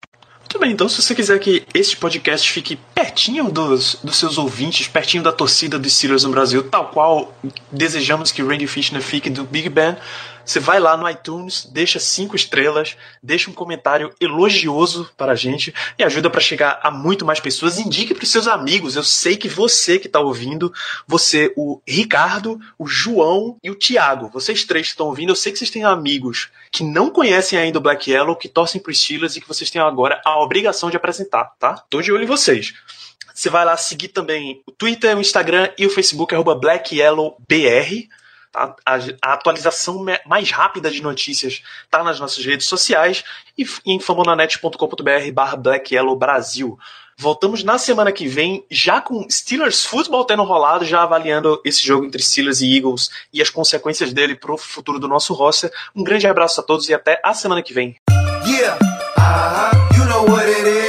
[0.53, 4.87] Muito bem, então se você quiser que este podcast fique pertinho dos, dos seus ouvintes,
[4.87, 7.35] pertinho da torcida dos Steelers no Brasil, tal qual
[7.71, 9.95] desejamos que Randy Fishner fique do Big Ben,
[10.45, 15.73] você vai lá no iTunes, deixa cinco estrelas, deixa um comentário elogioso para a gente
[15.97, 17.79] e ajuda para chegar a muito mais pessoas.
[17.79, 18.95] Indique para os seus amigos.
[18.95, 20.73] Eu sei que você que está ouvindo,
[21.07, 25.51] você, o Ricardo, o João e o Tiago, vocês três que estão ouvindo, eu sei
[25.51, 28.99] que vocês têm amigos que não conhecem ainda o Black Yellow, que torcem para os
[28.99, 31.83] Steelers e que vocês têm agora a obrigação de apresentar, tá?
[31.89, 32.73] Tô de olho em vocês.
[33.33, 38.09] Você vai lá seguir também o Twitter, o Instagram e o Facebook, arroba BlackYellowBR.
[38.55, 43.23] A, a, atualização mais rápida de notícias está nas nossas redes sociais
[43.57, 46.77] e em famonanet.com.br barra Black Yellow Brasil.
[47.17, 52.05] Voltamos na semana que vem, já com Steelers Football tendo rolado, já avaliando esse jogo
[52.05, 55.71] entre Steelers e Eagles e as consequências dele para o futuro do nosso roster.
[55.95, 57.95] Um grande abraço a todos e até a semana que vem.
[58.45, 58.77] Yeah.
[59.17, 59.97] Uh -huh.
[59.97, 60.82] you know